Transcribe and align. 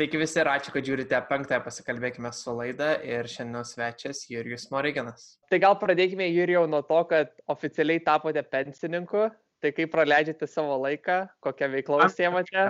Sveiki 0.00 0.16
visi 0.16 0.38
ir 0.40 0.48
ačiū, 0.48 0.72
kad 0.72 0.86
žiūrite 0.88 1.18
penktąją 1.28 1.60
pasikalbėkime 1.60 2.30
su 2.32 2.54
laida 2.56 2.94
ir 3.04 3.26
šiandien 3.28 3.66
svečias 3.68 4.22
Jurijus 4.32 4.62
Moriganas. 4.72 5.26
Tai 5.52 5.58
gal 5.60 5.74
pradėkime 5.76 6.24
Jurijau 6.30 6.62
nuo 6.72 6.78
to, 6.88 7.02
kad 7.10 7.34
oficialiai 7.52 8.00
tapote 8.06 8.40
pensininku, 8.54 9.26
tai 9.60 9.72
kaip 9.76 9.92
praleidžiate 9.92 10.48
savo 10.48 10.78
laiką, 10.86 11.18
kokią 11.44 11.68
veiklą 11.74 11.98
užsiemate? 12.06 12.62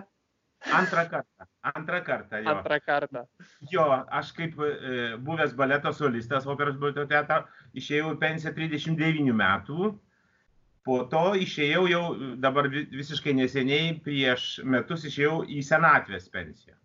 Antrą 0.80 1.04
kartą. 1.12 1.46
Antrą 1.70 2.00
kartą. 2.08 2.40
Jo. 2.40 2.56
Antrą 2.56 2.80
kartą. 2.88 3.22
Jo, 3.76 3.86
aš 4.18 4.34
kaip 4.40 4.58
e, 4.66 4.98
buvęs 5.22 5.54
baleto 5.62 5.94
solistas 5.94 6.50
operos 6.50 6.82
baleto 6.82 7.06
teatro 7.14 7.44
išėjau 7.78 8.10
į 8.16 8.20
pensiją 8.26 8.56
39 8.58 9.30
metų. 9.44 9.92
Po 10.82 10.98
to 11.14 11.24
išėjau 11.46 11.86
jau 11.94 12.04
dabar 12.42 12.66
visiškai 12.74 13.38
neseniai, 13.38 13.94
prieš 14.02 14.50
metus 14.66 15.06
išėjau 15.06 15.44
į 15.46 15.62
senatvės 15.70 16.26
pensiją. 16.34 16.79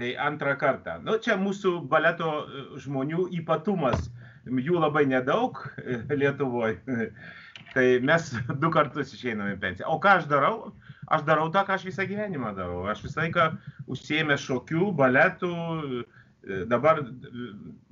Tai 0.00 0.16
antrą 0.16 0.54
kartą. 0.56 0.94
Nu, 1.04 1.18
čia 1.20 1.34
mūsų 1.36 1.74
baleto 1.92 2.30
e, 2.40 2.60
žmonių 2.80 3.26
ypatumas. 3.36 4.06
Jų 4.48 4.78
labai 4.80 5.02
nedaug 5.10 5.58
e, 5.76 5.98
Lietuvoje. 6.16 7.10
Tai 7.74 7.84
mes 8.08 8.30
du 8.62 8.70
kartus 8.72 9.12
išeiname 9.12 9.58
į 9.58 9.60
pensiją. 9.60 9.90
O 9.92 9.98
ką 10.00 10.14
aš 10.22 10.30
darau? 10.30 10.70
Aš 11.12 11.26
darau 11.28 11.50
tą, 11.52 11.66
ką 11.68 11.76
aš 11.76 11.84
visą 11.84 12.06
gyvenimą 12.08 12.54
darau. 12.56 12.86
Aš 12.88 13.02
visą 13.04 13.26
laiką 13.26 13.50
užsiemęs 13.92 14.46
šokių, 14.46 14.88
baletų, 15.02 15.52
e, 15.84 16.62
dabar 16.70 17.02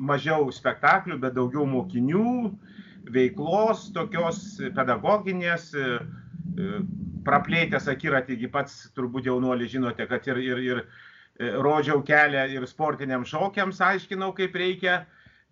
mažiau 0.01 0.49
spektaklių, 0.49 1.21
bet 1.27 1.37
daugiau 1.37 1.67
mokinių, 1.69 2.55
veiklos, 3.13 3.91
tokios 3.93 4.41
pedagoginės, 4.77 5.75
praplėtęs 7.29 7.93
akiratį, 7.93 8.41
pats 8.53 8.81
turbūt 8.97 9.29
jaunuolį 9.29 9.69
žinote, 9.77 10.09
kad 10.09 10.25
ir, 10.33 10.41
ir, 10.49 10.65
ir 10.65 10.83
rodžiau 11.39 12.03
kelią 12.03 12.47
ir 12.51 12.67
sportiniams 12.67 13.31
šokiams, 13.31 13.81
aiškinau, 13.85 14.33
kaip 14.37 14.57
reikia 14.59 15.03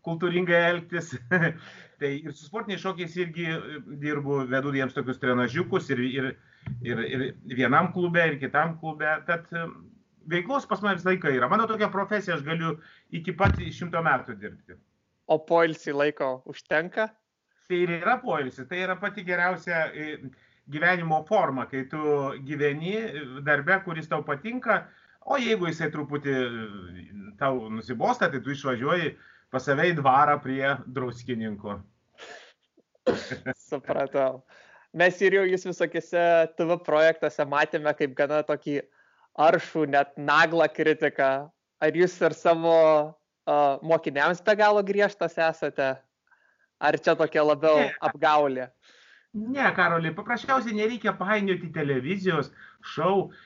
kultūringai 0.07 0.63
elgtis. 0.71 1.15
tai 2.01 2.13
ir 2.19 2.33
su 2.35 2.47
sportiniais 2.47 2.83
šokiais 2.83 3.17
irgi 3.23 3.47
e, 3.51 3.59
dirbu, 4.03 4.43
vedu 4.51 4.75
jiems 4.77 4.97
tokius 4.97 5.21
trenažiukus 5.23 5.91
ir, 5.95 6.03
ir, 6.07 6.31
ir, 6.85 7.05
ir 7.07 7.59
vienam 7.59 7.93
klube, 7.95 8.25
ir 8.33 8.41
kitam 8.43 8.77
klube. 8.81 9.09
Tad 9.29 9.47
e, 9.55 9.67
veiklos 10.31 10.67
pas 10.69 10.83
mane 10.83 10.99
visą 10.99 11.13
laiką 11.13 11.33
yra. 11.37 11.51
Mano 11.53 11.69
tokia 11.71 11.91
profesija, 11.93 12.37
aš 12.37 12.45
galiu 12.47 12.77
iki 13.15 13.35
pat 13.37 13.59
šimto 13.59 14.03
metų 14.05 14.37
dirbti. 14.43 14.79
O 15.31 15.41
poilsį 15.43 15.95
laiko 15.97 16.37
užtenka? 16.51 17.09
Tai 17.67 17.79
ir 17.83 17.97
yra 17.97 18.21
poilsį, 18.23 18.69
tai 18.71 18.85
yra 18.85 18.95
pati 18.99 19.25
geriausia 19.27 19.89
gyvenimo 20.71 21.19
forma, 21.27 21.65
kai 21.71 21.85
tu 21.91 21.99
gyveni 22.47 22.95
darbe, 23.47 23.81
kuris 23.83 24.07
tau 24.11 24.23
patinka, 24.27 24.85
O 25.27 25.39
jeigu 25.43 25.67
jisai 25.67 25.89
truputį 25.91 26.35
tau 27.41 27.67
nusibosta, 27.73 28.29
tai 28.31 28.39
tu 28.43 28.53
išvažiuoji 28.55 29.17
pas 29.51 29.65
save 29.67 29.89
į 29.91 29.97
dvarą 29.99 30.37
prie 30.43 30.77
druskininko. 30.87 31.81
Supratau. 33.67 34.45
Mes 34.97 35.19
ir 35.21 35.35
jau 35.37 35.43
jūs 35.51 35.67
visokiose 35.67 36.23
TV 36.59 36.77
projektuose 36.87 37.47
matėme 37.51 37.93
kaip 37.99 38.15
gana 38.19 38.39
tokį 38.47 38.79
aršų, 39.47 39.85
net 39.93 40.15
naglą 40.17 40.69
kritiką. 40.73 41.31
Ar 41.83 41.99
jūs 41.99 42.15
ir 42.23 42.33
savo 42.39 42.77
uh, 43.11 43.83
mokiniams 43.83 44.41
be 44.47 44.55
galo 44.57 44.85
griežtas 44.87 45.37
esate? 45.37 45.91
Ar 46.81 47.01
čia 47.03 47.17
tokia 47.19 47.43
labiau 47.45 47.83
ne. 47.83 47.91
apgaulė? 48.05 48.71
Ne, 49.37 49.67
Karoli, 49.77 50.15
paprasčiausiai 50.17 50.79
nereikia 50.79 51.13
painioti 51.19 51.69
televizijos 51.75 52.49
šou 52.95 53.27
E, 53.27 53.46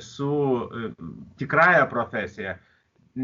su 0.00 0.68
e, 0.72 0.90
tikrąją 1.36 1.86
profesiją. 1.86 2.54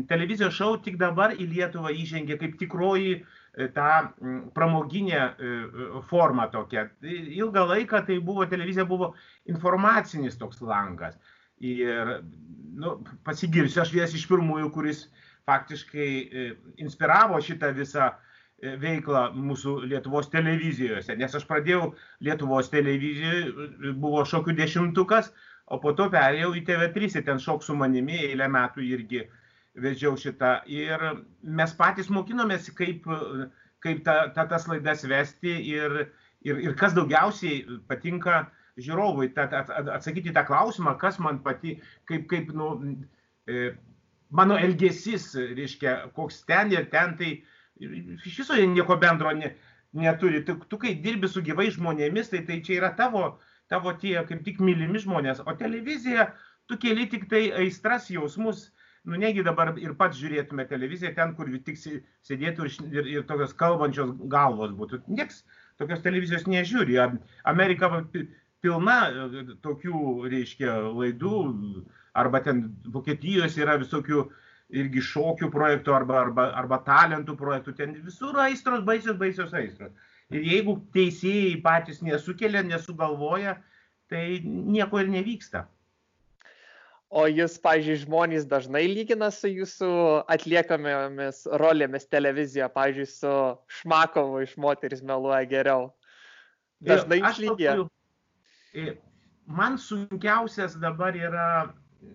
Televizijos 0.09 0.55
šou 0.57 0.79
tik 0.81 0.97
dabar 0.97 1.35
į 1.37 1.45
Lietuvą 1.51 1.91
įžengė 1.93 2.39
kaip 2.41 2.57
tikroji 2.61 3.19
e, 3.19 3.67
ta 3.77 4.15
pramoginė 4.57 5.21
forma 6.09 6.49
tokia. 6.49 6.87
Ilgą 7.05 7.67
laiką 7.75 8.01
tai 8.07 8.17
buvo, 8.25 8.47
televizija 8.49 8.89
buvo 8.89 9.13
informacinis 9.45 10.41
toks 10.41 10.65
langas. 10.65 11.19
Ir 11.61 12.23
nu, 12.73 12.97
pasigirsiu, 13.29 13.83
aš 13.85 13.93
vienas 13.93 14.17
iš 14.17 14.25
pirmųjų, 14.31 14.73
kuris 14.73 15.05
faktiškai 15.47 16.09
inspiravo 16.81 17.37
šitą 17.45 17.75
visą 17.77 18.15
veiklą 18.63 19.29
mūsų 19.35 19.77
Lietuvos 19.91 20.31
televizijose, 20.33 21.17
nes 21.19 21.35
aš 21.35 21.45
pradėjau 21.51 21.93
Lietuvos 22.23 22.71
televizijoje, 22.71 23.93
buvo 23.99 24.23
šokių 24.25 24.55
dešimtukas, 24.57 25.33
o 25.67 25.79
po 25.83 25.93
to 25.99 26.09
perėjau 26.13 26.53
į 26.59 26.65
TV3 26.69 27.19
ir 27.19 27.27
ten 27.27 27.41
šok 27.43 27.65
su 27.65 27.77
manimi 27.79 28.19
eilę 28.29 28.49
metų 28.51 28.85
irgi 28.87 29.23
vedžiau 29.83 30.17
šitą. 30.21 30.57
Ir 30.69 31.05
mes 31.43 31.77
patys 31.79 32.11
mokinomės, 32.13 32.69
kaip, 32.77 33.07
kaip 33.85 34.03
ta, 34.07 34.17
ta, 34.35 34.47
tas 34.51 34.67
laidas 34.69 35.07
vesti 35.09 35.55
ir, 35.73 36.03
ir, 36.45 36.61
ir 36.67 36.77
kas 36.79 36.97
daugiausiai 36.97 37.81
patinka 37.89 38.45
žiūrovui, 38.81 39.33
ta, 39.37 39.49
atsakyti 39.97 40.33
tą 40.35 40.45
klausimą, 40.49 40.97
kas 41.01 41.19
man 41.21 41.41
pati, 41.45 41.79
kaip, 42.09 42.29
kaip 42.31 42.53
nu, 42.57 42.75
e, 43.49 43.73
mano 44.33 44.57
elgesys, 44.61 45.33
reiškia, 45.57 45.97
koks 46.17 46.43
ten 46.49 46.73
ir 46.73 46.89
ten, 46.93 47.17
tai 47.19 47.35
iš 47.83 48.39
viso 48.43 48.57
nieko 48.57 48.97
bendro 49.01 49.33
ne, 49.37 49.55
neturi. 49.93 50.43
Tu, 50.45 50.57
tu 50.69 50.79
kai 50.81 50.95
dirbi 51.05 51.29
su 51.29 51.43
gyvai 51.45 51.71
žmonėmis, 51.75 52.33
tai 52.33 52.45
tai 52.49 52.61
čia 52.65 52.79
yra 52.81 52.93
tavo, 52.97 53.37
tavo 53.73 53.97
tie 54.05 54.19
kaip 54.29 54.45
tik 54.47 54.61
mylimi 54.61 55.01
žmonės, 55.03 55.43
o 55.49 55.57
televizija, 55.59 56.29
tu 56.69 56.79
keli 56.81 57.09
tik 57.11 57.27
tai 57.31 57.47
aistras, 57.63 58.11
jausmus, 58.13 58.69
nu 59.09 59.19
negi 59.19 59.43
dabar 59.43 59.73
ir 59.81 59.97
pats 59.99 60.21
žiūrėtume 60.21 60.69
televiziją 60.71 61.15
ten, 61.17 61.35
kur 61.39 61.51
tik 61.67 61.81
sėdėtų 61.81 62.69
ir, 62.69 62.77
ir, 62.93 63.11
ir 63.17 63.27
tokios 63.27 63.57
kalbančios 63.59 64.15
galvos 64.31 64.77
būtų. 64.79 65.03
Niekas 65.11 65.43
tokios 65.81 66.05
televizijos 66.05 66.47
nežiūri. 66.47 67.01
Amerika 67.49 67.91
pilna 68.63 68.99
e, 69.11 69.43
tokių, 69.65 70.05
reiškia, 70.31 70.77
laidų, 70.95 71.43
arba 72.19 72.43
ten 72.45 72.65
Vokietijos 72.95 73.59
yra 73.59 73.79
visokių 73.81 74.27
irgi 74.73 75.03
šokių 75.05 75.51
projektų, 75.53 75.97
arba, 75.97 76.21
arba, 76.23 76.47
arba 76.57 76.79
talentų 76.87 77.37
projektų, 77.41 77.75
ten 77.77 77.97
visur 78.07 78.39
aistros, 78.41 78.85
baisios, 78.87 79.19
baisios 79.21 79.53
aistros. 79.57 79.93
Ir 80.33 80.49
jeigu 80.49 80.79
teisėjai 80.95 81.61
patys 81.65 82.01
nesukelia, 82.05 82.63
nesugalvoja, 82.65 83.59
tai 84.09 84.41
nieko 84.45 85.01
ir 85.03 85.11
nevyksta. 85.13 85.67
O 87.13 87.27
jūs, 87.29 87.59
pažiūrėjau, 87.61 88.07
žmonės 88.07 88.47
dažnai 88.49 88.87
lygina 88.89 89.29
su 89.35 89.51
jūsų 89.51 89.89
atliekamomis 90.33 91.43
rolėmis 91.61 92.09
televizijoje, 92.09 92.71
pažiūrėjau, 92.73 93.13
su 93.13 93.33
Šmakovu 93.81 94.41
iš 94.47 94.55
moteris 94.57 95.05
meluoja 95.05 95.45
geriau. 95.51 95.91
Dažnai 96.81 97.21
išlygia. 97.21 97.77
E, 98.73 98.95
man 99.45 99.77
sunkiausias 99.77 100.79
dabar 100.81 101.19
yra 101.21 101.47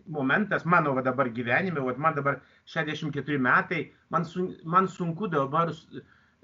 momentas, 0.10 0.66
mano 0.66 0.96
va, 0.98 1.06
dabar 1.06 1.30
gyvenime, 1.30 1.84
va, 1.86 1.94
man 2.02 2.18
dabar 2.18 2.42
64 2.66 3.38
metai, 3.38 3.84
man, 4.10 4.26
sun, 4.26 4.56
man 4.66 4.90
sunku 4.90 5.30
dabar 5.30 5.72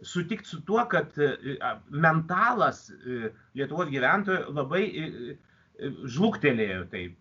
sutikti 0.02 0.48
su 0.48 0.62
tuo, 0.66 0.86
kad 0.90 1.18
e, 1.18 1.58
mentalas 1.90 2.88
e, 2.90 3.32
Lietuvos 3.58 3.92
gyventojų 3.92 4.54
labai 4.54 4.84
e, 4.90 5.38
žlugtelėjo 6.14 6.84
taip. 6.92 7.18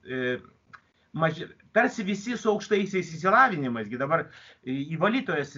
Maž, 1.13 1.43
tarsi 1.77 2.05
visi 2.07 2.37
su 2.41 2.51
aukštaisiais 2.53 3.11
įsilavinimais, 3.17 3.91
dabar 4.01 4.27
įvalytojas 4.65 5.55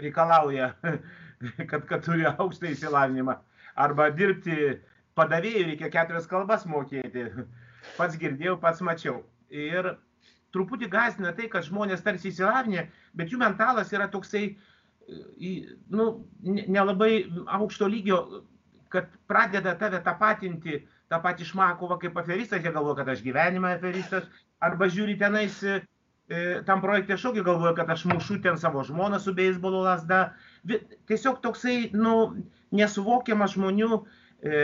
reikalauja, 0.00 0.70
kad, 1.70 1.84
kad 1.88 2.04
turi 2.04 2.24
aukštą 2.30 2.72
įsilavinimą, 2.72 3.36
arba 3.76 4.08
dirbti 4.16 4.78
padavėjų 5.18 5.66
reikia 5.72 5.92
keturias 5.92 6.28
kalbas 6.30 6.64
mokėti. 6.68 7.28
Pats 7.98 8.16
girdėjau, 8.16 8.60
pats 8.62 8.80
mačiau. 8.84 9.24
Ir 9.50 9.96
truputį 10.54 10.86
gazdina 10.88 11.32
tai, 11.34 11.48
kad 11.50 11.66
žmonės 11.66 12.04
tarsi 12.04 12.30
įsilavinę, 12.30 12.86
bet 13.18 13.32
jų 13.32 13.40
mentalas 13.40 13.90
yra 13.92 14.06
toksai 14.12 14.44
uh, 14.52 14.71
nu, 15.96 16.08
nelabai 16.44 17.12
aukšto 17.58 17.88
lygio, 17.90 18.22
kad 18.92 19.08
pradeda 19.28 19.74
tave 19.80 20.02
tapatinti 20.04 20.82
tą 21.12 21.20
patį 21.24 21.48
Šmakovą 21.48 21.98
kaip 22.00 22.16
aferistas, 22.20 22.62
jie 22.64 22.72
galvoja, 22.72 23.02
kad 23.02 23.12
aš 23.12 23.22
gyvenime 23.24 23.74
aferistas, 23.76 24.28
arba 24.64 24.88
žiūri 24.92 25.18
tenais 25.20 25.58
e, 25.66 25.80
tam 26.68 26.80
projekte 26.84 27.18
šokį, 27.20 27.44
galvoja, 27.46 27.74
kad 27.76 27.90
aš 27.92 28.06
mušu 28.10 28.40
ten 28.44 28.58
savo 28.60 28.84
žmoną 28.86 29.20
su 29.20 29.34
beisbolo 29.36 29.82
lasda. 29.84 30.22
Tiesiog 31.10 31.40
toksai, 31.44 31.92
nu, 31.96 32.14
nesuvokiamas 32.72 33.56
žmonių 33.56 33.90
e, 33.98 34.62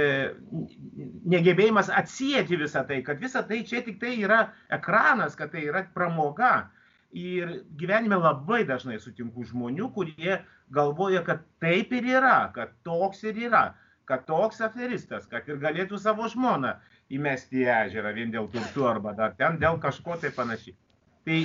negebėjimas 1.35 1.93
atsijėti 1.93 2.61
visą 2.61 2.85
tai, 2.89 3.03
kad 3.07 3.21
visa 3.23 3.45
tai 3.47 3.63
čia 3.69 3.83
tik 3.87 4.01
tai 4.01 4.17
yra 4.23 4.47
ekranas, 4.73 5.37
kad 5.39 5.53
tai 5.53 5.67
yra 5.69 5.85
pramoga. 5.95 6.71
Ir 7.17 7.63
gyvenime 7.81 8.19
labai 8.21 8.65
dažnai 8.69 8.99
sutinku 9.01 9.45
žmonių, 9.49 9.89
kurie 9.95 10.41
galvoja, 10.75 11.23
kad 11.25 11.45
taip 11.63 11.93
ir 11.97 12.05
yra, 12.19 12.51
kad 12.53 12.75
toks 12.85 13.23
ir 13.25 13.39
yra, 13.49 13.63
kad 14.09 14.27
toks 14.29 14.61
aferistas, 14.65 15.25
kad 15.31 15.49
ir 15.49 15.57
galėtų 15.63 16.01
savo 16.01 16.29
žmoną 16.29 16.75
įmesti 17.09 17.65
į 17.65 17.71
ežerą 17.77 18.13
vien 18.17 18.35
dėl 18.35 18.51
turtų 18.53 18.85
arba 18.91 19.15
dar 19.17 19.33
ten 19.41 19.57
dėl 19.61 19.81
kažko 19.81 20.19
tai 20.21 20.33
panašiai. 20.37 20.77
Tai 21.25 21.39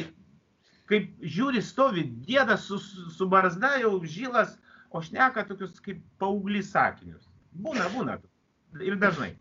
kaip 0.92 1.10
žiūri, 1.24 1.64
stovi 1.64 2.04
dėdas 2.28 2.68
su, 2.68 2.80
su 2.80 3.28
barzda 3.32 3.78
jau 3.80 3.96
žylas, 4.04 4.58
o 4.92 5.02
šneka 5.02 5.46
tokius 5.48 5.80
kaip 5.84 6.04
paauglys 6.22 6.74
sakinius. 6.76 7.30
Būna, 7.56 7.88
būna. 7.96 8.20
Ir 8.84 9.00
dažnai. 9.00 9.34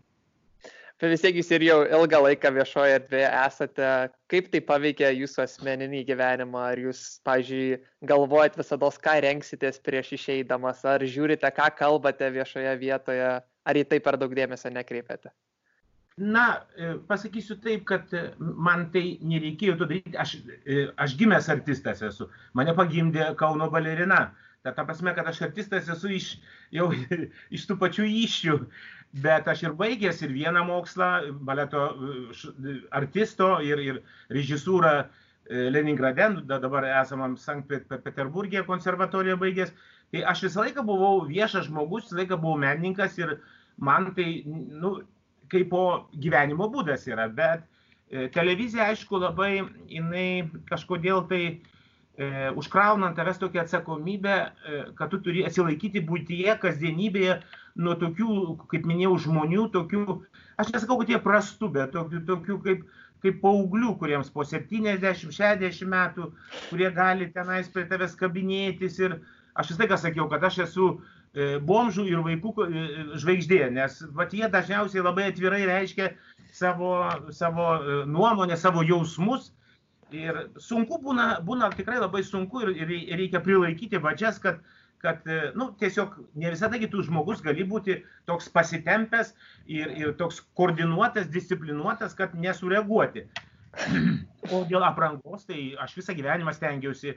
Bet 1.02 1.10
vis 1.10 1.22
tiek 1.24 1.34
jūs 1.34 1.48
ir 1.50 1.64
jau 1.66 1.76
ilgą 1.82 2.20
laiką 2.22 2.50
viešoje 2.54 2.92
erdvėje 2.94 3.30
esate. 3.40 3.86
Kaip 4.30 4.52
tai 4.52 4.60
paveikia 4.62 5.08
jūsų 5.10 5.40
asmeninį 5.42 6.04
gyvenimą? 6.06 6.60
Ar 6.70 6.78
jūs, 6.78 7.00
pažiūrėjau, 7.26 7.80
galvojat 8.06 8.58
visada, 8.60 8.90
ką 9.06 9.16
renksitės 9.24 9.82
prieš 9.82 10.12
išeidamas? 10.14 10.84
Ar 10.86 11.02
žiūrite, 11.02 11.50
ką 11.56 11.66
kalbate 11.80 12.28
viešoje 12.36 12.76
vietoje? 12.84 13.32
Ar 13.42 13.80
į 13.80 13.82
tai 13.90 13.98
per 14.04 14.20
daug 14.20 14.30
dėmesio 14.38 14.70
nekreipiate? 14.70 15.34
Na, 16.22 16.46
e, 16.78 16.94
pasakysiu 17.10 17.58
taip, 17.64 17.82
kad 17.90 18.14
e, 18.14 18.22
man 18.38 18.86
tai 18.94 19.16
nereikėjo 19.26 19.80
to 19.82 19.90
daryti. 19.90 20.14
Aš, 20.22 20.36
e, 20.62 20.86
aš 21.02 21.18
gimęs 21.18 21.50
artistas 21.50 22.06
esu. 22.06 22.30
Mane 22.54 22.78
pagimdė 22.78 23.32
Kauno 23.42 23.72
balerina. 23.74 24.28
Ta, 24.62 24.70
ta 24.70 24.86
prasme, 24.86 25.10
kad 25.18 25.26
aš 25.26 25.42
artistas 25.48 25.90
esu 25.90 26.14
iš, 26.14 26.34
jau 26.70 26.92
iš 27.58 27.66
tų 27.66 27.80
pačių 27.82 28.06
iššių 28.22 28.58
bet 29.12 29.48
aš 29.48 29.66
ir 29.66 29.74
baigęs 29.76 30.22
ir 30.24 30.32
vieną 30.32 30.64
mokslą, 30.64 31.08
baleto 31.44 31.88
artisto 32.90 33.58
ir, 33.60 33.80
ir 33.80 34.00
režisūrą 34.32 34.92
e, 35.02 35.06
Leningrade, 35.70 36.30
dabar 36.48 36.86
esamam 36.88 37.36
Sankt 37.36 37.72
Peterburgė 37.90 38.64
konservatoriją 38.68 39.36
baigęs. 39.40 39.74
Tai 40.12 40.24
aš 40.32 40.46
visą 40.46 40.64
laiką 40.64 40.84
buvau 40.84 41.26
viešas 41.28 41.68
žmogus, 41.68 42.08
visą 42.08 42.22
laiką 42.22 42.40
buvau 42.40 42.60
menininkas 42.60 43.18
ir 43.20 43.36
man 43.76 44.12
tai, 44.16 44.42
nu, 44.46 45.00
kaip 45.52 45.68
po 45.72 45.84
gyvenimo 46.16 46.68
būdas 46.72 47.04
yra, 47.08 47.28
bet 47.28 47.64
e, 48.08 48.28
televizija, 48.32 48.88
aišku, 48.92 49.20
labai, 49.20 49.62
jinai 49.92 50.48
kažkodėl 50.68 51.26
tai 51.28 51.42
e, 51.48 52.50
užkraunant 52.56 53.16
tavęs 53.16 53.40
tokią 53.40 53.64
atsakomybę, 53.66 54.36
e, 54.36 54.84
kad 54.96 55.12
tu 55.12 55.20
turi 55.24 55.44
atsilaikyti 55.48 56.04
būtyje, 56.08 56.56
kasdienybėje 56.64 57.42
nuo 57.76 57.94
tokių, 57.98 58.34
kaip 58.72 58.88
minėjau, 58.88 59.14
žmonių, 59.26 59.68
tokių, 59.74 60.18
aš 60.60 60.72
nesakau, 60.74 60.98
kad 61.00 61.12
jie 61.12 61.20
prastų, 61.22 61.70
bet 61.76 61.94
tokių, 61.96 62.22
tokių 62.28 62.58
kaip, 62.66 62.82
kaip 63.22 63.38
paauglių, 63.42 63.94
kuriems 64.00 64.32
po 64.34 64.44
70-60 64.48 65.88
metų, 65.88 66.28
kurie 66.68 66.90
gali 66.94 67.30
tenais 67.32 67.70
prie 67.72 67.86
tavęs 67.88 68.16
kabinėtis 68.18 68.98
ir 69.02 69.20
aš 69.54 69.72
vis 69.72 69.82
laiką 69.82 69.98
sakiau, 70.00 70.28
kad 70.32 70.44
aš 70.48 70.62
esu 70.66 70.90
e, 70.92 71.56
bomžų 71.62 72.06
ir 72.10 72.22
vaikų 72.26 72.52
e, 72.66 72.84
žvaigždė, 73.22 73.62
nes 73.78 74.02
vat, 74.18 74.34
jie 74.36 74.50
dažniausiai 74.52 75.04
labai 75.04 75.30
atvirai 75.30 75.64
reiškia 75.70 76.12
savo, 76.52 76.94
savo 77.32 77.72
e, 77.78 77.98
nuomonę, 78.10 78.58
savo 78.60 78.84
jausmus. 78.86 79.52
Ir 80.12 80.50
sunku 80.60 80.98
būna, 81.00 81.38
būna 81.40 81.70
tikrai 81.72 81.96
labai 81.96 82.20
sunku 82.26 82.60
ir, 82.66 82.74
ir 82.76 83.16
reikia 83.16 83.40
prilaikyti 83.40 84.00
vadžias, 84.02 84.36
kad, 84.42 84.58
kad 85.02 85.26
nu, 85.58 85.68
tiesiog 85.80 86.14
ne 86.38 86.52
visada 86.54 86.78
kitų 86.80 87.02
žmogus 87.08 87.42
gali 87.44 87.64
būti 87.68 87.98
toks 88.30 88.48
pasitempęs 88.54 89.32
ir, 89.66 89.90
ir 89.98 90.14
toks 90.20 90.40
koordinuotas, 90.58 91.26
disciplinuotas, 91.34 92.14
kad 92.18 92.36
nesureaguoti. 92.38 93.26
O 94.52 94.64
dėl 94.66 94.82
aprangos, 94.82 95.44
tai 95.46 95.76
aš 95.78 95.92
visą 95.94 96.16
gyvenimą 96.18 96.50
stengiausi, 96.56 97.12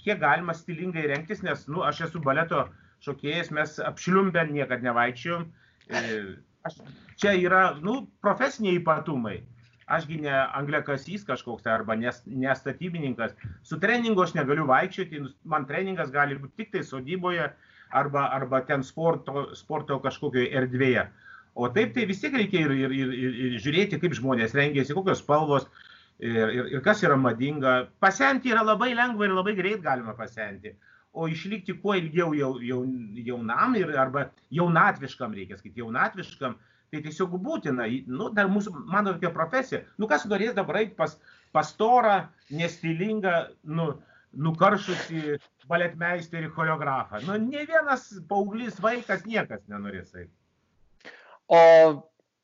kiek 0.00 0.16
galima 0.22 0.54
stilingai 0.56 1.02
rengtis, 1.10 1.42
nes 1.44 1.66
nu, 1.68 1.82
aš 1.84 2.06
esu 2.06 2.22
baleto 2.24 2.62
šokėjas, 3.04 3.50
mes 3.52 3.74
apšliumbę 3.84 4.46
niekada 4.48 4.86
nevaikščiom. 4.86 5.44
E, 5.92 6.14
aš, 6.64 6.78
čia 7.20 7.34
yra 7.36 7.60
nu, 7.84 7.98
profesiniai 8.24 8.80
ypatumai 8.80 9.42
ašgi 9.86 10.20
ne 10.22 10.32
angliakasys 10.32 11.26
kažkoks 11.28 11.66
arba 11.66 11.96
nes, 11.98 12.22
nestatybininkas. 12.26 13.34
Su 13.62 13.80
treningu 13.80 14.22
aš 14.22 14.34
negaliu 14.38 14.66
vaikščioti, 14.70 15.22
man 15.44 15.66
treningas 15.66 16.12
gali 16.14 16.38
būti 16.38 16.62
tik 16.62 16.72
tai 16.76 16.84
sodyboje 16.86 17.50
arba, 17.90 18.28
arba 18.36 18.62
ten 18.66 18.84
sporto, 18.86 19.48
sporto 19.58 19.98
kažkokioje 20.02 20.52
erdvėje. 20.60 21.06
O 21.54 21.68
taip 21.68 21.92
tai 21.94 22.06
vis 22.08 22.22
tiek 22.22 22.32
reikia 22.32 22.64
ir, 22.64 22.72
ir, 22.72 22.94
ir, 22.96 23.10
ir, 23.12 23.34
ir 23.46 23.56
žiūrėti, 23.60 23.98
kaip 24.00 24.14
žmonės 24.16 24.54
rengiasi, 24.56 24.94
kokios 24.96 25.20
spalvos 25.20 25.66
ir, 26.18 26.48
ir, 26.48 26.70
ir 26.76 26.84
kas 26.84 27.02
yra 27.04 27.18
madinga. 27.20 27.74
Pasenti 28.00 28.52
yra 28.54 28.64
labai 28.64 28.94
lengva 28.96 29.28
ir 29.28 29.36
labai 29.36 29.54
greit 29.58 29.84
galima 29.84 30.16
pasenti. 30.16 30.72
O 31.12 31.26
išlikti 31.28 31.74
kuo 31.82 31.92
ilgiau 31.98 32.32
jau, 32.32 32.54
jau, 32.64 32.80
jaunam 33.26 33.76
ir, 33.76 33.92
arba 34.00 34.30
jaunatviškam 34.54 35.34
reikia 35.36 35.58
sakyti, 35.58 35.82
jaunatviškam, 35.82 36.56
tai 36.92 37.00
tiesiog 37.00 37.38
būtina, 37.40 37.86
nu, 38.12 38.28
dar 38.36 38.50
mūsų, 38.52 38.74
mano 38.92 39.14
tokia 39.14 39.30
profesija, 39.32 39.80
nu, 39.96 40.08
kas 40.10 40.26
norės 40.28 40.52
dabar 40.56 40.82
eiti 40.82 40.92
pas 40.98 41.14
pastorą, 41.56 42.18
nestilingą, 42.52 43.32
nu, 43.64 43.94
nukaršusi 44.32 45.38
baletmeisterį 45.68 46.50
choreografą. 46.52 47.22
Nu, 47.24 47.38
ne 47.40 47.64
vienas 47.68 48.10
paauglys 48.28 48.76
vaikas 48.84 49.24
niekas 49.28 49.64
nenorės 49.72 50.12
eiti. 50.20 50.32
O 51.52 51.62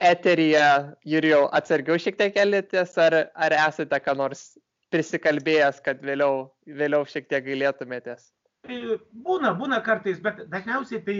eteryje, 0.01 0.65
Jurijau, 1.09 1.45
atsargiau 1.59 2.01
šiek 2.01 2.17
tiek 2.17 2.41
elitės, 2.41 2.97
ar, 3.01 3.19
ar 3.37 3.57
esate 3.67 4.01
ką 4.05 4.17
nors 4.17 4.47
prisikalbėjęs, 4.93 5.83
kad 5.85 6.01
vėliau, 6.05 6.47
vėliau 6.65 7.05
šiek 7.09 7.29
tiek 7.29 7.45
gailėtumėtės? 7.45 8.31
Tai 8.65 8.81
būna, 9.13 9.53
būna 9.61 9.83
kartais, 9.85 10.21
bet 10.25 10.47
dažniausiai 10.53 11.05
tai 11.05 11.19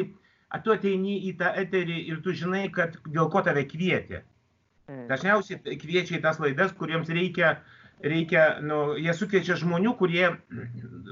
tu 0.65 0.73
ateini 0.73 1.19
į 1.29 1.37
tą 1.41 1.53
eterį 1.63 1.99
ir 2.13 2.21
tu 2.25 2.33
žinai, 2.37 2.67
kad 2.73 2.97
dėl 3.07 3.29
ko 3.33 3.43
tave 3.45 3.67
kvietė. 3.69 4.23
Mm. 4.89 5.05
Dažniausiai 5.11 5.77
kviečia 5.81 6.17
į 6.19 6.23
tas 6.25 6.41
laidas, 6.41 6.73
kuriems 6.77 7.11
reikia, 7.13 7.59
reikia 8.01 8.49
nu, 8.65 8.97
jie 8.97 9.13
sukviečia 9.17 9.59
žmonių, 9.61 9.93
kurie 10.01 10.31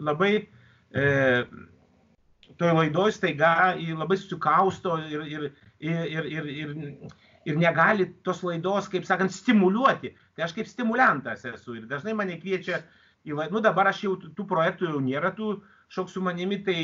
labai 0.01 0.33
e, 0.41 1.07
toj 2.57 2.75
laidoj 2.81 3.13
staiga 3.13 3.75
labai 3.77 4.17
susikausto 4.17 4.97
ir, 5.05 5.27
ir, 5.29 5.49
ir, 5.85 6.31
ir, 6.33 6.51
ir, 6.57 6.75
ir 7.47 7.61
negali 7.61 8.09
tos 8.25 8.41
laidos, 8.47 8.89
kaip 8.93 9.05
sakant, 9.05 9.35
stimuliuoti. 9.37 10.15
Tai 10.37 10.49
aš 10.49 10.57
kaip 10.57 10.71
stimulantas 10.71 11.45
esu 11.53 11.77
ir 11.77 11.89
dažnai 11.91 12.17
mane 12.17 12.41
kviečia 12.41 12.81
į 13.29 13.37
laidą. 13.37 13.59
Nu 13.59 13.65
dabar 13.65 13.93
aš 13.93 14.07
jau 14.07 14.17
tų 14.17 14.49
projektų 14.49 14.89
jau 14.95 15.03
nėra, 15.05 15.35
tų 15.37 15.59
šok 15.93 16.09
su 16.11 16.25
manimi, 16.25 16.63
tai 16.65 16.79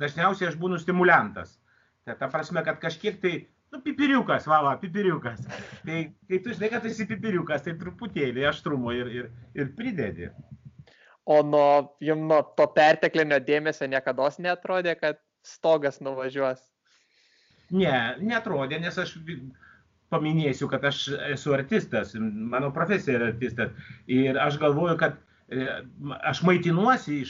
dažniausiai 0.00 0.48
aš 0.48 0.56
būnu 0.58 0.80
stimulantas. 0.80 1.58
Tai 2.04 2.16
ta 2.18 2.26
prasme, 2.28 2.62
kad 2.66 2.80
kažkiek 2.82 3.20
tai, 3.22 3.32
nu, 3.70 3.78
pipiriukas, 3.82 4.46
va, 4.50 4.58
va, 4.66 4.72
pipiriukas. 4.80 5.44
Tai 5.86 5.98
kai 6.28 6.40
tu 6.42 6.54
žinai, 6.54 6.70
kad 6.72 6.86
esi 6.88 7.06
pipiriukas, 7.06 7.62
tai 7.62 7.76
truputėlį 7.78 8.46
aštrumo 8.50 8.94
ir, 8.96 9.10
ir, 9.20 9.28
ir 9.54 9.70
pridedi. 9.76 10.32
O 11.30 11.38
nuo, 11.46 11.94
jums 12.02 12.26
nuo 12.26 12.40
to 12.58 12.66
perteklinio 12.74 13.38
dėmesio 13.46 13.86
niekada 13.86 14.30
netrodė, 14.42 14.96
kad 14.98 15.20
stogas 15.46 16.00
nuvažiuos? 16.02 16.64
Ne, 17.70 17.94
netrodė, 18.18 18.80
nes 18.82 18.98
aš 18.98 19.14
paminėsiu, 20.10 20.66
kad 20.68 20.82
aš 20.84 21.04
esu 21.30 21.54
artistas, 21.54 22.16
mano 22.18 22.72
profesija 22.74 23.20
yra 23.20 23.30
artistas. 23.30 23.70
Ir 24.10 24.36
aš 24.42 24.58
galvoju, 24.60 24.98
kad 24.98 25.14
e, 25.48 25.68
aš 26.26 26.42
maitinuosi, 26.42 27.22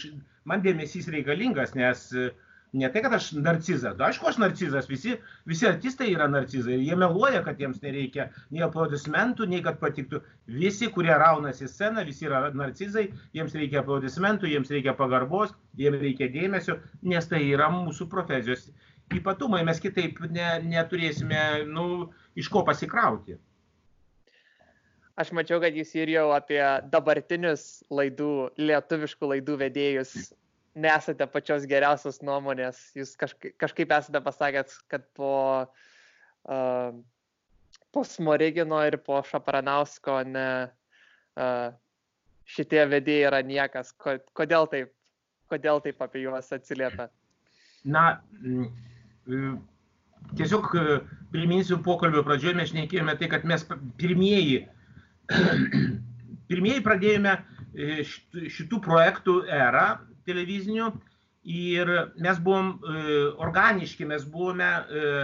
man 0.49 0.65
dėmesys 0.65 1.13
reikalingas, 1.13 1.77
nes 1.79 2.09
uh, 2.17 2.33
ne 2.73 2.89
tai, 2.93 3.03
kad 3.05 3.15
aš 3.15 3.31
narcizas. 3.37 3.97
Da, 3.99 4.09
aišku, 4.09 4.27
aš 4.29 4.39
narcizas, 4.41 4.89
visi, 4.89 5.17
visi 5.49 5.67
artistai 5.69 6.09
yra 6.15 6.29
narcizai. 6.31 6.79
Jie 6.81 6.97
meluoja, 6.99 7.43
kad 7.45 7.61
jiems 7.61 7.83
nereikia 7.85 8.29
nei 8.55 8.65
aplodismentų, 8.65 9.49
nei 9.51 9.61
kad 9.65 9.79
patiktų. 9.83 10.23
Visi, 10.57 10.89
kurie 10.95 11.13
raunasi 11.21 11.69
sceną, 11.69 12.07
visi 12.09 12.29
yra 12.31 12.47
narcizai, 12.57 13.09
jiems 13.37 13.57
reikia 13.59 13.83
aplodismentų, 13.83 14.49
jiems 14.55 14.73
reikia 14.73 14.97
pagarbos, 14.99 15.55
jiems 15.79 16.01
reikia 16.01 16.31
dėmesio, 16.33 16.81
nes 17.13 17.29
tai 17.29 17.45
yra 17.51 17.69
mūsų 17.75 18.09
profesijos 18.13 18.71
ypatumai. 19.13 19.63
Mes 19.69 19.81
kitaip 19.83 20.25
ne, 20.33 20.51
neturėsime, 20.65 21.65
nu, 21.69 22.13
iš 22.39 22.49
ko 22.53 22.65
pasikrauti. 22.69 23.37
Aš 25.21 25.29
mačiau, 25.37 25.61
kad 25.61 25.75
jūs 25.77 25.91
ir 26.01 26.09
jau 26.09 26.31
apie 26.33 26.63
dabartinius 26.89 27.83
laidų, 27.93 28.55
lietuviškų 28.57 29.29
laidų 29.35 29.59
vedėjus 29.61 30.15
nesate 30.75 31.27
pačios 31.29 31.67
geriausios 31.69 32.21
nuomonės. 32.25 32.81
Jūs 32.97 33.15
kažkaip, 33.21 33.57
kažkaip 33.61 33.93
esate 33.93 34.23
pasakęs, 34.25 34.79
kad 34.91 35.05
po, 35.17 35.33
uh, 36.49 36.93
po 37.93 38.05
Smorigino 38.09 38.81
ir 38.89 38.99
po 39.05 39.21
Šapranausko 39.29 40.23
ne, 40.29 40.49
uh, 41.37 41.75
šitie 42.49 42.87
vedėjai 42.89 43.29
yra 43.31 43.43
niekas. 43.47 43.93
Kodėl 44.01 44.69
taip, 44.73 44.95
kodėl 45.53 45.83
taip 45.85 46.01
apie 46.05 46.25
juos 46.25 46.49
atsiliepia? 46.55 47.11
Na, 47.85 48.23
mm, 48.41 49.59
tiesiog 50.39 50.71
priminsiu 51.33 51.81
pokalbio 51.85 52.23
pradžioje, 52.27 52.57
mes 52.57 52.71
šnekėjome 52.73 53.17
tai, 53.21 53.29
kad 53.33 53.45
mes 53.49 53.65
pirmieji, 54.01 54.63
pirmieji 56.51 56.85
pradėjome 56.85 57.37
e, 57.37 58.05
šitų 58.07 58.81
projektų 58.85 59.37
erą 59.53 59.87
televizinių 60.29 60.91
ir 61.53 61.91
mes 62.23 62.39
buvom 62.43 62.75
e, 62.77 63.15
organiški, 63.43 64.07
mes 64.07 64.25
buvome 64.31 64.69
e, 64.69 65.15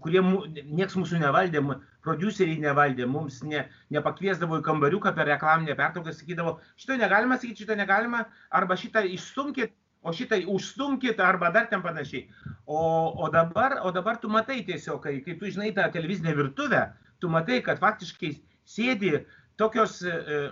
kurie 0.00 0.20
nieks 0.22 0.96
mūsų 0.98 1.20
nevaldė, 1.22 1.62
produceriai 2.04 2.60
nevaldė, 2.60 3.06
mums 3.08 3.40
ne, 3.46 3.64
nepakviesdavo 3.94 4.60
į 4.60 4.64
kambariuką 4.66 5.12
per 5.16 5.28
reklaminę 5.30 5.76
pertrauką, 5.78 6.12
sakydavo, 6.16 6.58
šito 6.80 6.96
negalima 7.00 7.38
sakyti, 7.40 7.64
šito 7.64 7.76
negalima, 7.78 8.24
arba 8.50 8.76
šitą 8.80 9.02
išstumkit, 9.08 9.72
o 10.00 10.12
šitą 10.16 10.40
užstumkit, 10.48 11.20
arba 11.20 11.50
dar 11.54 11.68
ten 11.72 11.82
panašiai. 11.84 12.28
O, 12.66 12.80
o, 13.16 13.28
dabar, 13.32 13.78
o 13.84 13.92
dabar 13.92 14.20
tu 14.20 14.30
matai 14.32 14.62
tiesiog, 14.68 15.02
kai, 15.04 15.18
kai 15.24 15.36
tu 15.40 15.50
žinai 15.50 15.74
tą 15.76 15.88
televizinę 15.92 16.36
virtuvę, 16.36 16.86
tu 17.20 17.32
matai, 17.32 17.60
kad 17.64 17.80
faktiškai 17.80 18.34
sėdi 18.68 19.18
tokios 19.60 20.00
e, 20.08 20.46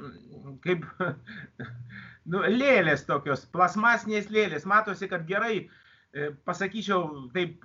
kaip 0.65 0.85
nu, 2.33 2.43
lėlės 2.53 3.05
tokios, 3.09 3.47
plasmasinės 3.55 4.31
lėlės. 4.33 4.67
Matosi, 4.69 5.09
kad 5.11 5.27
gerai, 5.29 5.69
e, 6.13 6.31
pasakyčiau 6.49 7.29
taip, 7.35 7.65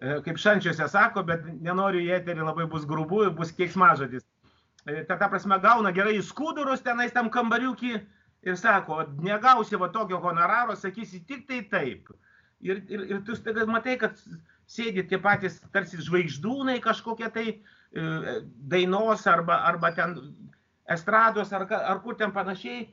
e, 0.00 0.18
kaip 0.26 0.40
šančiuose 0.40 0.88
sako, 0.90 1.24
bet 1.28 1.46
nenoriu 1.60 2.02
į 2.04 2.14
eterį 2.20 2.46
labai 2.46 2.68
bus 2.70 2.86
grubu, 2.88 3.24
bus 3.36 3.54
keiksmažodis. 3.56 4.26
Ta, 4.82 5.14
ta 5.14 5.28
prasme, 5.30 5.54
gauna 5.62 5.92
gerai 5.94 6.16
skudurus 6.26 6.82
tenais 6.82 7.12
tam 7.14 7.28
kambariukį 7.30 7.92
ir 8.42 8.56
sako, 8.58 9.04
negausi 9.22 9.78
va 9.78 9.88
tokio 9.94 10.18
honoraro, 10.24 10.74
sakysi 10.74 11.22
tik 11.28 11.46
tai 11.46 11.60
taip. 11.70 12.10
Ir, 12.62 12.82
ir, 12.90 13.04
ir 13.10 13.20
tu 13.26 13.36
staiga 13.38 13.66
matai, 13.70 13.94
kad 13.98 14.18
sėdi 14.70 15.04
tie 15.06 15.18
patys 15.22 15.60
tarsi 15.74 16.00
žvaigždūnai 16.02 16.80
kažkokie 16.82 17.30
tai 17.34 17.46
e, 17.50 18.34
dainos 18.72 19.26
arba, 19.30 19.60
arba 19.68 19.92
ten 19.94 20.16
estrados 20.90 21.52
ar, 21.52 21.66
ar 21.78 22.02
kur 22.02 22.18
ten 22.18 22.34
panašiai. 22.34 22.88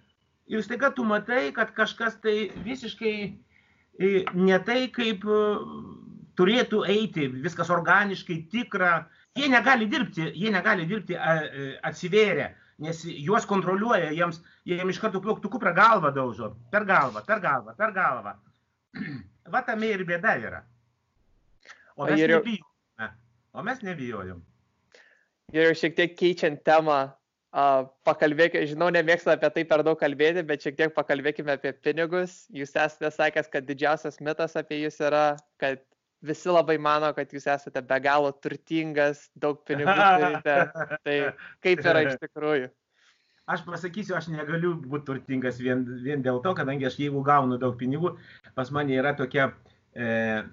Ir 0.50 0.64
staiga 0.66 0.90
tu 0.96 1.06
matai, 1.06 1.52
kad 1.54 1.72
kažkas 1.78 2.18
tai 2.24 2.50
visiškai 2.66 3.14
e, 3.26 4.24
ne 4.34 4.58
tai, 4.66 4.88
kaip 4.94 5.26
e, 5.30 5.42
turėtų 6.40 6.84
eiti, 6.90 7.28
viskas 7.44 7.70
organiškai, 7.74 8.40
tikra. 8.52 8.94
Jie 9.38 9.50
negali 9.52 9.86
dirbti, 9.90 10.32
jie 10.34 10.50
negali 10.52 10.88
dirbti 10.90 11.16
atsivėrę, 11.86 12.48
nes 12.82 13.04
juos 13.06 13.46
kontroliuoja, 13.48 14.10
jiems, 14.16 14.42
jiems 14.68 14.96
iš 14.96 15.02
karto 15.04 15.22
plaktuku 15.24 15.62
per 15.62 15.76
galvą 15.78 16.10
daužo, 16.16 16.54
per 16.74 16.88
galvą, 16.90 17.22
per 17.28 17.44
galvą, 17.44 17.76
per 17.78 17.94
galvą. 17.96 18.34
Va 19.54 19.62
tame 19.68 19.94
ir 19.94 20.04
bėda 20.08 20.36
yra. 20.42 20.64
O 21.96 22.08
mes 22.08 22.20
ir... 22.22 22.34
nebijojom. 22.38 23.16
O 23.54 23.64
mes 23.66 23.82
nebijojom. 23.86 24.42
Ir 25.54 25.66
jau 25.66 25.78
šiek 25.78 25.96
tiek 25.98 26.14
keičiant 26.18 26.62
temą, 26.66 27.00
pakalbėkime, 27.52 28.66
žinau, 28.70 28.90
nemėgstu 28.94 29.32
apie 29.34 29.50
tai 29.56 29.64
per 29.66 29.84
daug 29.86 29.98
kalbėti, 30.00 30.44
bet 30.46 30.66
šiek 30.66 30.78
tiek 30.78 30.96
pakalbėkime 30.96 31.56
apie 31.56 31.74
pinigus. 31.74 32.44
Jūs 32.54 32.76
esate 32.76 33.10
sakęs, 33.14 33.50
kad 33.50 33.66
didžiausias 33.66 34.20
mitas 34.22 34.56
apie 34.60 34.84
jūs 34.84 35.00
yra, 35.02 35.38
kad 35.62 35.82
visi 36.22 36.52
labai 36.52 36.78
mano, 36.78 37.10
kad 37.16 37.32
jūs 37.34 37.48
esate 37.50 37.82
be 37.82 38.00
galo 38.04 38.32
turtingas, 38.44 39.30
daug 39.36 39.64
pinigų 39.66 39.96
turite. 40.22 40.60
Tai 41.08 41.18
kaip 41.66 41.84
yra 41.86 42.06
iš 42.06 42.20
tikrųjų? 42.22 42.70
Aš 43.50 43.64
pasakysiu, 43.66 44.14
aš 44.14 44.28
negaliu 44.30 44.76
būti 44.78 45.08
turtingas 45.08 45.58
vien, 45.58 45.82
vien 46.06 46.22
dėl 46.22 46.38
to, 46.44 46.54
kadangi 46.54 46.86
aš 46.86 47.00
jeigu 47.02 47.24
gaunu 47.26 47.58
daug 47.58 47.74
pinigų, 47.80 48.14
pas 48.54 48.70
mane 48.70 48.94
yra 48.94 49.16
tokia 49.18 49.48
e, 49.98 50.44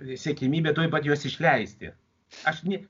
siekimybė 0.00 0.72
toj 0.78 0.88
pat 0.94 1.04
juos 1.04 1.26
išleisti. 1.28 1.92
Aš, 2.48 2.62
ne, 2.64 2.80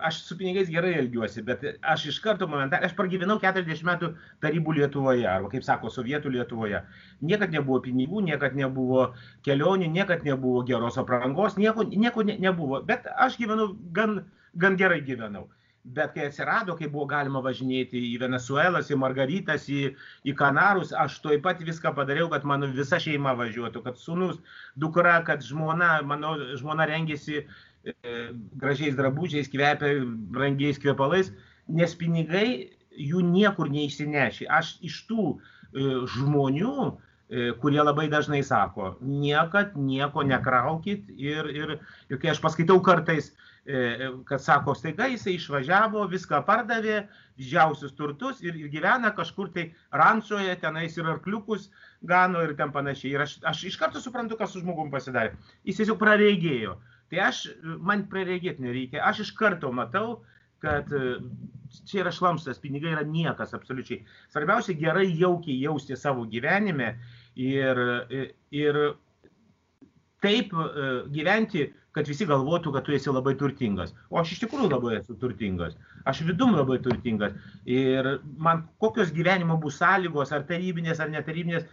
aš 0.00 0.22
su 0.22 0.36
pinigais 0.38 0.68
gerai 0.70 0.92
elgiuosi, 1.00 1.42
bet 1.42 1.64
aš 1.82 2.06
iš 2.12 2.20
karto 2.22 2.46
momentaliai, 2.46 2.86
aš 2.86 2.94
pragyvenau 2.94 3.40
40 3.42 3.82
metų 3.88 4.12
tarybų 4.44 4.76
Lietuvoje, 4.78 5.26
arba 5.26 5.50
kaip 5.50 5.66
sako, 5.66 5.90
sovietų 5.90 6.30
Lietuvoje. 6.36 6.84
Niekad 7.20 7.50
nebuvo 7.50 7.80
pinigų, 7.82 8.22
niekad 8.30 8.54
nebuvo 8.54 9.12
kelionių, 9.42 9.90
niekad 9.90 10.22
nebuvo 10.22 10.62
geros 10.62 10.98
aprangos, 11.02 11.58
nieko, 11.58 11.82
nieko 11.90 12.22
ne, 12.22 12.38
nebuvo, 12.38 12.84
bet 12.86 13.10
aš 13.18 13.38
gyvenau, 13.42 13.72
gan, 13.92 14.20
gan 14.54 14.78
gerai 14.78 15.02
gyvenau. 15.02 15.48
Bet 15.88 16.12
kai 16.12 16.26
atsirado, 16.28 16.74
kai 16.76 16.86
buvo 16.90 17.06
galima 17.08 17.40
važinėti 17.40 18.00
į 18.12 18.16
Venezuelas, 18.20 18.90
į 18.92 18.98
Margaritas, 19.00 19.64
į, 19.72 19.94
į 20.28 20.34
Kanarus, 20.36 20.90
aš 20.92 21.16
tuoj 21.24 21.38
pat 21.42 21.62
viską 21.64 21.94
padariau, 21.96 22.28
kad 22.28 22.44
mano 22.44 22.68
visa 22.76 22.98
šeima 23.00 23.32
važiuotų, 23.38 23.82
kad 23.86 23.96
sunus, 23.96 24.36
dukra, 24.76 25.16
kad 25.24 25.40
žmona, 25.46 26.02
mano 26.04 26.34
žmona 26.60 26.86
rengėsi 26.90 27.40
E, 27.40 27.44
gražiais 28.58 28.96
drabužiais, 28.98 29.50
kvepia 29.50 30.04
brangiais 30.34 30.80
kvepalais, 30.82 31.32
nes 31.68 31.94
pinigai 31.98 32.70
jų 32.98 33.22
niekur 33.24 33.70
neišsineši. 33.72 34.48
Aš 34.50 34.76
iš 34.84 35.02
tų 35.10 35.26
e, 35.34 35.38
žmonių, 36.14 36.74
e, 36.88 37.50
kurie 37.62 37.82
labai 37.82 38.08
dažnai 38.12 38.42
sako, 38.46 38.96
niekad 39.00 39.76
nieko 39.76 40.24
nekraukit 40.26 41.12
ir, 41.16 41.52
ir, 41.54 41.76
ir 42.08 42.20
kai 42.22 42.32
aš 42.34 42.42
paskaitau 42.44 42.80
kartais, 42.84 43.32
kad 44.24 44.40
sako, 44.40 44.72
staiga 44.74 45.06
jisai 45.12 45.34
išvažiavo, 45.36 46.06
viską 46.08 46.40
pardavė, 46.46 47.02
didžiausius 47.38 47.92
turtus 47.98 48.40
ir, 48.40 48.56
ir 48.56 48.70
gyvena 48.72 49.10
kažkur 49.14 49.50
tai 49.52 49.68
rančoje, 49.92 50.54
tenais 50.62 50.96
ir 50.96 51.08
arkliukus 51.12 51.68
gano 52.02 52.40
ir 52.42 52.54
ten 52.56 52.72
panašiai. 52.72 53.12
Ir 53.12 53.24
aš, 53.26 53.36
aš 53.44 53.64
iš 53.68 53.76
karto 53.76 54.00
suprantu, 54.00 54.38
kas 54.40 54.54
su 54.54 54.62
žmogum 54.64 54.88
pasidarė. 54.94 55.36
Jis 55.68 55.82
tiesiog 55.82 56.00
prareigėjo. 56.00 56.78
Tai 57.08 57.20
aš, 57.24 57.44
man 57.80 58.04
praregėti 58.10 58.64
nereikia, 58.64 59.00
aš 59.08 59.24
iš 59.24 59.32
karto 59.38 59.70
matau, 59.72 60.20
kad 60.60 60.90
e, 60.92 61.16
čia 61.88 62.02
yra 62.02 62.12
šlamstas, 62.12 62.60
pinigai 62.60 62.92
yra 62.92 63.04
niekas 63.06 63.54
absoliučiai. 63.56 64.02
Svarbiausia 64.32 64.76
gerai 64.78 65.06
jaukiai 65.08 65.58
jausti 65.62 65.96
savo 65.96 66.26
gyvenime 66.28 66.94
ir, 67.38 67.80
e, 68.10 68.24
ir 68.52 68.80
taip 70.24 70.52
e, 70.52 70.88
gyventi, 71.14 71.68
kad 71.96 72.10
visi 72.10 72.26
galvotų, 72.28 72.72
kad 72.74 72.86
tu 72.86 72.94
esi 72.94 73.10
labai 73.10 73.34
turtingas. 73.38 73.94
O 74.12 74.20
aš 74.20 74.34
iš 74.34 74.44
tikrųjų 74.44 74.68
labai 74.70 74.98
esu 74.98 75.16
turtingas. 75.18 75.78
Aš 76.06 76.22
vidum 76.28 76.52
labai 76.54 76.78
turtingas. 76.84 77.34
Ir 77.66 78.18
man 78.38 78.66
kokios 78.82 79.10
gyvenimo 79.14 79.56
bus 79.62 79.80
sąlygos, 79.80 80.34
ar 80.34 80.44
tarybinės, 80.46 81.00
ar 81.02 81.10
netarybinės, 81.14 81.66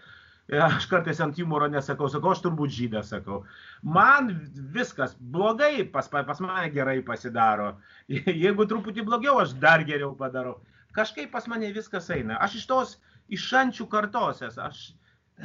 aš 0.54 0.86
kartais 0.86 1.20
ant 1.24 1.38
humoro 1.40 1.68
nesakau, 1.72 2.10
sakau, 2.12 2.36
aš 2.36 2.44
turbūt 2.44 2.74
žydą 2.76 3.02
sakau. 3.06 3.42
Man 3.82 4.30
viskas 4.76 5.16
blogai, 5.18 5.88
pas, 5.90 6.08
pas 6.10 6.42
mane 6.44 6.70
gerai 6.74 7.02
pasidaro. 7.06 7.76
Jeigu 8.10 8.68
truputį 8.70 9.06
blogiau, 9.08 9.40
aš 9.42 9.56
dar 9.62 9.84
geriau 9.88 10.14
padarau. 10.18 10.60
Kažkaip 10.96 11.32
pas 11.34 11.48
mane 11.52 11.72
viskas 11.76 12.10
eina. 12.14 12.38
Aš 12.46 12.62
iš 12.62 12.68
tos 12.70 12.96
iš 13.34 13.48
šančių 13.50 13.88
kartosės, 13.90 14.60
aš 14.62 14.94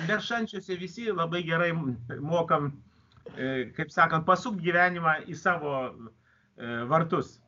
dar 0.06 0.20
šančiuose 0.22 0.76
visi 0.78 1.08
labai 1.10 1.42
gerai 1.46 1.72
mokam, 1.72 2.70
e, 3.34 3.70
kaip 3.76 3.90
sakant, 3.90 4.26
pasuk 4.28 4.60
gyvenimą 4.60 5.22
į 5.26 5.38
savo 5.38 5.74
e, 5.88 6.84
vartus. 6.90 7.38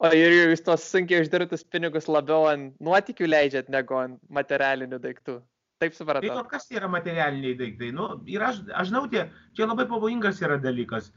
O 0.00 0.08
ir 0.16 0.32
jūs 0.32 0.62
tos 0.64 0.84
sunkiai 0.88 1.24
uždirbtus 1.24 1.64
pinigus 1.64 2.06
labiau 2.08 2.46
ant 2.48 2.76
nuotikių 2.80 3.28
leidžiat 3.28 3.72
negu 3.72 3.98
ant 4.00 4.20
materialinių 4.32 5.00
daiktų? 5.00 5.40
Taip 5.80 5.96
supratau. 5.96 6.28
Tai 6.28 6.44
kas 6.50 6.68
yra 6.76 6.88
materialiniai 6.92 7.56
daiktai? 7.56 7.88
Nu, 7.96 8.10
ir 8.28 8.42
aš, 8.44 8.60
aš 8.76 8.90
žinau, 8.90 9.06
tie, 9.08 9.24
čia 9.56 9.68
labai 9.70 9.86
pavojingas 9.88 10.42
yra 10.44 10.58
dalykas. 10.60 11.08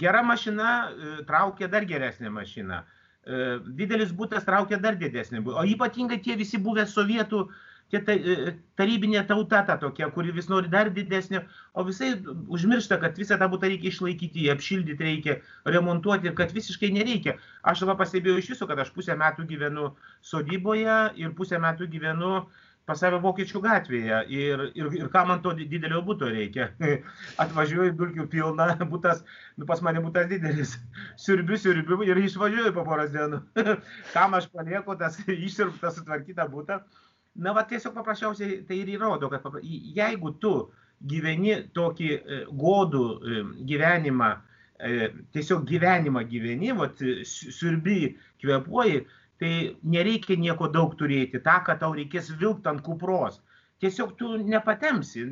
Gera 0.00 0.24
mašina 0.26 0.72
e, 0.90 1.12
traukia 1.28 1.68
dar 1.70 1.86
geresnę 1.86 2.32
mašiną. 2.34 2.80
E, 2.82 3.46
didelis 3.78 4.10
būtas 4.18 4.44
traukia 4.48 4.80
dar 4.82 4.98
didesnį. 4.98 5.44
O 5.54 5.64
ypatingai 5.70 6.18
tie 6.24 6.34
visi 6.40 6.58
buvę 6.58 6.88
sovietų, 6.90 7.44
tie 7.94 8.02
e, 8.10 8.52
tarybinė 8.80 9.22
tauta 9.30 9.62
ta 9.70 9.78
tokia, 9.78 10.10
kuri 10.10 10.34
vis 10.34 10.50
nori 10.50 10.74
dar 10.74 10.90
didesnio, 10.90 11.46
o 11.78 11.86
visai 11.86 12.16
užmiršta, 12.26 12.98
kad 12.98 13.22
visą 13.22 13.38
tą 13.38 13.46
būtą 13.54 13.70
reikia 13.70 13.94
išlaikyti, 13.94 14.50
apšildyti 14.50 15.12
reikia, 15.12 15.40
remontuoti 15.78 16.26
ir 16.26 16.34
kad 16.42 16.50
visiškai 16.58 16.90
nereikia. 16.98 17.38
Aš 17.62 17.86
va 17.86 17.94
pastebėjau 18.02 18.42
iš 18.42 18.54
viso, 18.56 18.66
kad 18.66 18.82
aš 18.82 18.90
pusę 18.98 19.14
metų 19.14 19.46
gyvenu 19.54 19.92
sodyboje 20.26 21.04
ir 21.22 21.38
pusę 21.38 21.62
metų 21.62 21.86
gyvenu 21.94 22.40
uh, 22.42 22.64
pas 22.88 23.00
save 23.00 23.20
Vokiečių 23.20 23.60
gatvėje 23.64 24.22
ir, 24.32 24.62
ir, 24.78 24.86
ir 24.96 25.10
ką 25.12 25.24
man 25.28 25.42
to 25.44 25.52
didelio 25.58 26.00
būto 26.06 26.30
reikia. 26.32 26.70
Atvažiuoju 27.44 27.92
dulkių 27.98 28.28
pilna, 28.32 28.70
būtas, 28.92 29.20
nu, 29.60 29.68
pas 29.68 29.82
mane 29.84 30.00
būtas 30.04 30.30
didelis, 30.30 30.74
siurbiu, 31.24 31.60
siurbiu 31.60 32.00
ir 32.08 32.22
išvažiuoju 32.24 32.72
po 32.76 32.86
poros 32.88 33.12
dienų. 33.12 33.42
Kam 34.14 34.38
aš 34.38 34.48
palieku 34.54 34.96
tas 35.00 35.20
išsirbtą 35.26 35.92
sutvarkytą 35.98 36.48
būtą. 36.52 36.80
Na, 37.38 37.52
va 37.54 37.62
tiesiog 37.68 37.94
paprasčiausiai 37.94 38.62
tai 38.66 38.80
ir 38.80 38.96
įrodo, 38.96 39.28
kad 39.30 39.44
papra... 39.44 39.60
jeigu 39.62 40.32
tu 40.42 40.54
gyveni 41.06 41.54
tokį 41.76 42.08
e, 42.10 42.38
godų 42.58 43.04
e, 43.06 43.42
gyvenimą, 43.68 44.30
e, 44.80 45.10
tiesiog 45.36 45.62
gyvenimą 45.68 46.24
gyveni, 46.30 46.72
va, 46.74 46.88
siurbi, 47.28 48.16
kvepuoji, 48.42 49.04
tai 49.38 49.52
nereikia 49.82 50.36
nieko 50.40 50.68
daug 50.72 50.94
turėti, 50.98 51.40
tą, 51.44 51.58
ką 51.66 51.78
tau 51.80 51.94
reikės 51.96 52.30
vilkti 52.40 52.70
ant 52.70 52.82
kupros. 52.86 53.40
Tiesiog 53.82 54.16
tu 54.18 54.36
nepatemsi. 54.42 55.26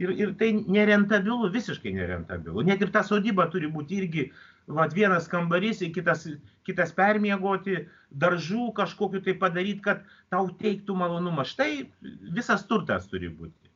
Ir, 0.00 0.12
ir 0.16 0.30
tai 0.40 0.52
nerentabilu, 0.54 1.50
visiškai 1.52 1.92
nerentabilu. 1.92 2.62
Net 2.64 2.80
ir 2.82 2.90
ta 2.94 3.02
sodyba 3.04 3.46
turi 3.52 3.68
būti 3.70 3.98
irgi 4.00 4.30
vat, 4.70 4.94
vienas 4.96 5.26
kambarys, 5.28 5.82
kitas, 5.94 6.26
kitas 6.66 6.94
permiegoti, 6.96 7.84
daržų 8.22 8.70
kažkokiu 8.78 9.20
tai 9.26 9.34
padaryti, 9.38 9.82
kad 9.84 10.06
tau 10.32 10.48
teiktų 10.62 10.96
malonumą. 10.96 11.44
Štai 11.46 11.90
visas 12.34 12.64
turtas 12.70 13.10
turi 13.10 13.28
būti. 13.28 13.70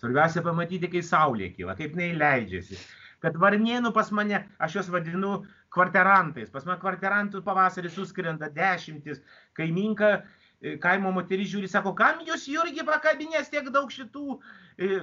Svarbiausia 0.00 0.42
pamatyti, 0.42 0.88
kai 0.88 1.02
saulė 1.04 1.50
kyla, 1.52 1.76
kaip 1.78 1.92
jinai 1.92 2.14
leidžiasi. 2.16 2.78
Kad 3.24 3.38
varnėnų 3.40 3.92
pas 3.96 4.10
mane, 4.16 4.42
aš 4.62 4.78
juos 4.78 4.90
vadinu 4.92 5.40
kvarterantais, 5.74 6.50
pas 6.52 6.66
mane 6.66 6.80
kvarterantų 6.82 7.42
pavasarį 7.46 7.92
suskrenda 7.94 8.50
dešimtis, 8.52 9.22
kaiminka 9.58 10.12
e, 10.16 10.76
kaimo 10.82 11.12
moteris 11.14 11.52
žiūri, 11.52 11.70
sako, 11.70 11.94
kam 11.98 12.24
jūs 12.26 12.48
Jurgi 12.50 12.86
pakabinės 12.86 13.52
tiek 13.52 13.68
daug 13.74 13.92
šitų 13.92 14.38
e, 14.80 15.00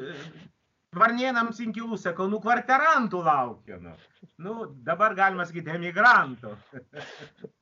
varnėnams 0.98 1.62
inkilų, 1.64 2.00
sakau, 2.02 2.30
nu 2.32 2.42
kvarterantų 2.44 3.22
laukiu. 3.26 3.78
Nu. 3.84 3.94
nu, 4.42 4.58
dabar 4.88 5.16
galima 5.18 5.46
sakyti 5.48 5.76
emigrantų. 5.78 6.56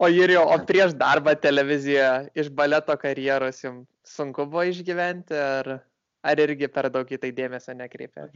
O 0.00 0.08
ir 0.08 0.32
jau, 0.32 0.46
o 0.48 0.56
prieš 0.64 0.94
darbą 0.96 1.34
televizijoje 1.36 2.30
iš 2.40 2.46
baleto 2.56 2.94
karjeros 2.96 3.58
jums 3.60 3.84
sunku 4.08 4.46
buvo 4.48 4.64
išgyventi, 4.70 5.36
ar, 5.36 5.68
ar 6.22 6.40
irgi 6.42 6.68
per 6.72 6.90
daug 6.92 7.08
į 7.08 7.18
tai 7.22 7.30
dėmesio 7.36 7.74
nekreipė? 7.76 8.26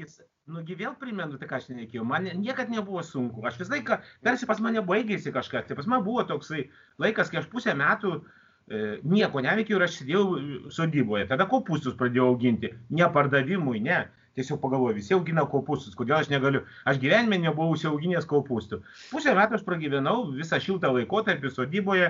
Nugi 0.55 0.76
vėl 0.79 0.95
primenu, 1.00 1.38
tai 1.41 1.49
ką 1.50 1.59
aš 1.61 1.69
nereikėjau, 1.73 2.07
man 2.09 2.29
niekad 2.41 2.73
nebuvo 2.73 3.03
sunku. 3.05 3.45
Aš 3.45 3.61
visą 3.61 3.76
laiką, 3.76 4.00
tarsi 4.25 4.49
pas 4.49 4.62
mane 4.64 4.83
baigėsi 4.87 5.35
kažkas, 5.35 5.69
tai 5.69 5.76
pas 5.79 5.88
mane 5.91 6.07
buvo 6.07 6.25
toksai 6.29 6.69
laikas, 7.03 7.33
kai 7.33 7.43
aš 7.43 7.49
pusę 7.53 7.76
metų 7.79 8.17
e, 8.19 8.83
nieko 9.05 9.45
neveikiau 9.45 9.79
ir 9.79 9.87
aš 9.88 10.00
sėdėjau 10.00 10.26
sodyboje. 10.75 11.29
Tada 11.33 11.49
kopūstus 11.50 11.97
pradėjau 12.00 12.33
auginti. 12.33 12.73
Ne 12.91 13.09
pardavimui, 13.12 13.81
ne 13.85 14.07
tiesiog 14.35 14.59
pagalvoju, 14.62 14.97
visi 14.99 15.14
augina 15.14 15.45
kopūstus, 15.47 15.95
kodėl 15.99 16.19
aš 16.19 16.31
negaliu. 16.33 16.64
Aš 16.91 16.99
gyvenime 17.03 17.38
nebuvau 17.38 17.75
užsiauginęs 17.76 18.26
kopūstų. 18.31 18.81
Pusę 19.12 19.35
metų 19.37 19.61
aš 19.61 19.67
pragyvenau 19.67 20.25
visą 20.35 20.59
šiltą 20.62 20.91
laikotarpį 20.97 21.53
sodyboje 21.55 22.09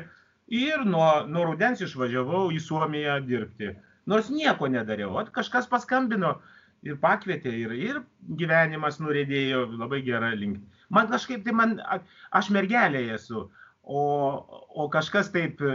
ir 0.49 0.87
nuo, 0.89 1.09
nuo 1.29 1.51
rudens 1.51 1.83
išvažiavau 1.85 2.47
į 2.55 2.63
Suomiją 2.65 3.19
dirbti. 3.29 3.75
Nors 4.11 4.29
nieko 4.33 4.69
nedariau, 4.69 5.17
at 5.21 5.31
kažkas 5.35 5.69
paskambino 5.71 6.35
ir 6.85 6.99
pakvietė 7.01 7.53
ir, 7.57 7.73
ir 7.73 8.01
gyvenimas 8.39 9.01
nurėdėjo 9.01 9.65
labai 9.79 10.03
gerą 10.05 10.35
link. 10.37 10.61
Man 10.93 11.09
kažkaip 11.13 11.45
tai 11.47 11.55
man, 11.57 11.79
aš 12.37 12.51
mergelė 12.55 13.07
esu, 13.15 13.47
o, 13.83 14.03
o 14.69 14.89
kažkas 14.93 15.31
taip 15.33 15.63
e, 15.65 15.73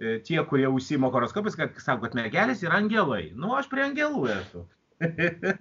e, 0.00 0.16
tie, 0.24 0.40
kurie 0.48 0.68
užsimo 0.72 1.12
horoskopais, 1.12 1.58
kad 1.58 1.76
sako, 1.76 2.06
kad 2.06 2.16
mergelės 2.16 2.64
yra 2.64 2.80
angelai. 2.80 3.26
Nu, 3.36 3.52
aš 3.58 3.68
prie 3.72 3.84
angelų 3.90 4.26
esu. 4.38 4.64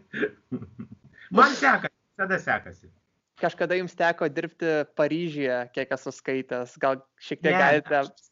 Man 1.35 1.53
sekasi, 1.55 1.95
tada 2.19 2.39
sekasi. 2.39 2.91
Kažkada 3.41 3.77
jums 3.79 3.95
teko 3.97 4.27
dirbti 4.29 4.83
Paryžiuje, 4.99 5.57
kiek 5.75 5.93
esu 5.95 6.11
skaitęs, 6.13 6.75
gal 6.81 6.99
šiek 7.23 7.39
tiek 7.41 7.55
ne, 7.55 7.61
galite. 7.61 8.01
Aš, 8.03 8.27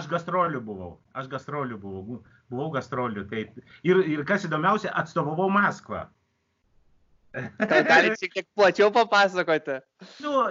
aš 0.00 0.08
gastrolių 0.12 0.60
buvau, 0.62 0.90
aš 1.18 1.30
gastrolių 1.32 1.80
buvau, 1.82 2.20
buvau 2.52 2.70
gastrolių. 2.74 3.26
Taip. 3.30 3.56
Ir, 3.86 4.02
ir 4.16 4.24
kas 4.28 4.46
įdomiausia, 4.48 4.92
atstovavau 5.02 5.48
Maskvą. 5.52 6.06
Gal 7.36 7.84
galite 7.84 8.16
šiek 8.16 8.32
tiek 8.32 8.46
plačiau 8.56 8.88
papasakoti? 8.94 9.80
Nu, 10.24 10.46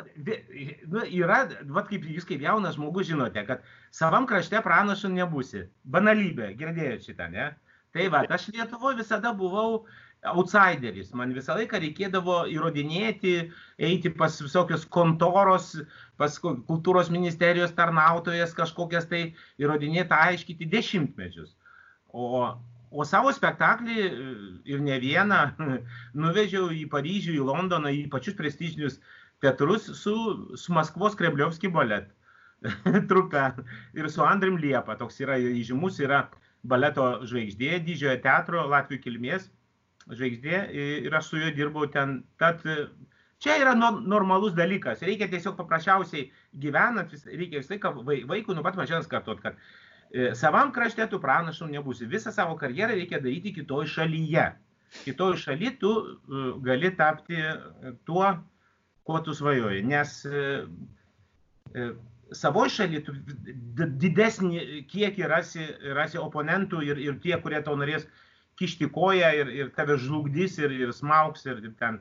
nu, 0.93 1.05
yra, 1.09 1.39
vat 1.73 1.89
kaip 1.89 2.05
jūs 2.05 2.27
kaip 2.29 2.43
jaunas 2.45 2.77
žmogus 2.77 3.09
žinote, 3.09 3.41
kad 3.47 3.63
savam 3.95 4.27
krašte 4.29 4.61
pranašu 4.61 5.09
nebusi. 5.13 5.65
Banalybė, 5.95 6.51
girdėjote 6.59 7.09
šitą, 7.09 7.29
ne? 7.33 7.47
Tai 7.95 8.09
va, 8.13 8.25
aš 8.35 8.49
Lietuvoje 8.51 8.99
visada 8.99 9.31
buvau 9.33 9.85
outsideris. 10.35 11.13
Man 11.17 11.33
visą 11.33 11.55
laiką 11.57 11.79
reikėdavo 11.81 12.41
įrodinėti, 12.51 13.35
eiti 13.89 14.11
pas 14.19 14.35
visokios 14.41 14.85
kontoros, 14.91 15.71
pas 16.19 16.37
kultūros 16.43 17.11
ministerijos 17.13 17.73
tarnautojas 17.77 18.53
kažkokias 18.57 19.07
tai 19.09 19.23
įrodinėti, 19.61 20.11
aiškyti 20.17 20.69
dešimtmečius. 20.69 21.54
O, 22.15 22.45
o 22.95 23.05
savo 23.07 23.31
spektaklį 23.35 24.07
ir 24.71 24.83
ne 24.83 24.99
vieną 25.03 25.41
nuvežiau 26.23 26.69
į 26.71 26.85
Paryžių, 26.91 27.35
į 27.35 27.47
Londoną, 27.49 27.91
į 27.91 28.05
pačius 28.13 28.37
prestižinius 28.39 28.99
teatrus 29.43 29.89
su, 29.99 30.15
su 30.55 30.75
Maskvos 30.75 31.17
Krebliovski 31.19 31.71
balet 31.75 32.07
trupe 33.09 33.43
ir 33.93 34.09
su 34.09 34.23
Andrim 34.23 34.57
Liepa. 34.61 34.95
Toks 34.99 35.19
yra 35.25 35.37
įžymus, 35.41 35.99
yra 36.03 36.25
baleto 36.65 37.09
žvaigždė, 37.27 37.81
didžiojo 37.85 38.15
teatro 38.23 38.63
Latvijų 38.71 39.03
kilmės 39.03 39.49
žvaigždė 40.09 40.61
ir 41.05 41.17
aš 41.17 41.31
su 41.31 41.41
juo 41.41 41.51
dirbau 41.57 41.89
ten. 41.91 42.19
Tad 42.41 42.63
čia 43.43 43.57
yra 43.61 43.75
no, 43.77 43.91
normalus 44.15 44.55
dalykas. 44.57 45.03
Reikia 45.05 45.27
tiesiog 45.31 45.57
paprasčiausiai 45.59 46.29
gyvenant, 46.61 47.11
reikia 47.27 47.61
visą 47.61 47.75
laiką 47.75 47.93
vaikų 48.31 48.55
nuo 48.55 48.65
pat 48.65 48.79
mažens 48.79 49.09
kartuot, 49.11 49.41
kad 49.43 49.57
e, 49.57 49.84
savam 50.37 50.71
krašte 50.75 51.07
tu 51.11 51.19
pranašų 51.23 51.67
nebūsi. 51.73 52.07
Visą 52.09 52.31
savo 52.31 52.55
karjerą 52.59 52.95
reikia 52.95 53.19
daryti 53.23 53.53
kitoj 53.55 53.87
šalyje. 53.91 54.45
Kitoj 55.03 55.37
šaly 55.41 55.71
tu 55.79 55.91
e, 55.99 56.43
gali 56.63 56.91
tapti 56.95 57.39
tuo, 58.07 58.29
kuo 59.03 59.19
tu 59.25 59.33
svajoji. 59.35 59.83
Nes 59.83 60.17
e, 60.25 60.43
e, 61.75 61.89
savoje 62.31 62.75
šalyje 62.77 63.03
tu 63.07 63.15
didesnį 64.05 64.85
kiekį 64.91 65.29
rasi, 65.31 65.67
rasi 65.97 66.21
oponentų 66.21 66.83
ir, 66.85 67.01
ir 67.09 67.19
tie, 67.23 67.35
kurie 67.41 67.61
tau 67.65 67.75
norės 67.79 68.07
kišti 68.59 68.87
koją 68.95 69.31
ir, 69.41 69.51
ir 69.51 69.71
tave 69.75 69.97
žlugdys 69.99 70.59
ir, 70.61 70.71
ir 70.71 70.93
smauks 70.95 71.45
ir, 71.49 71.59
ir 71.59 71.73
ten. 71.79 71.99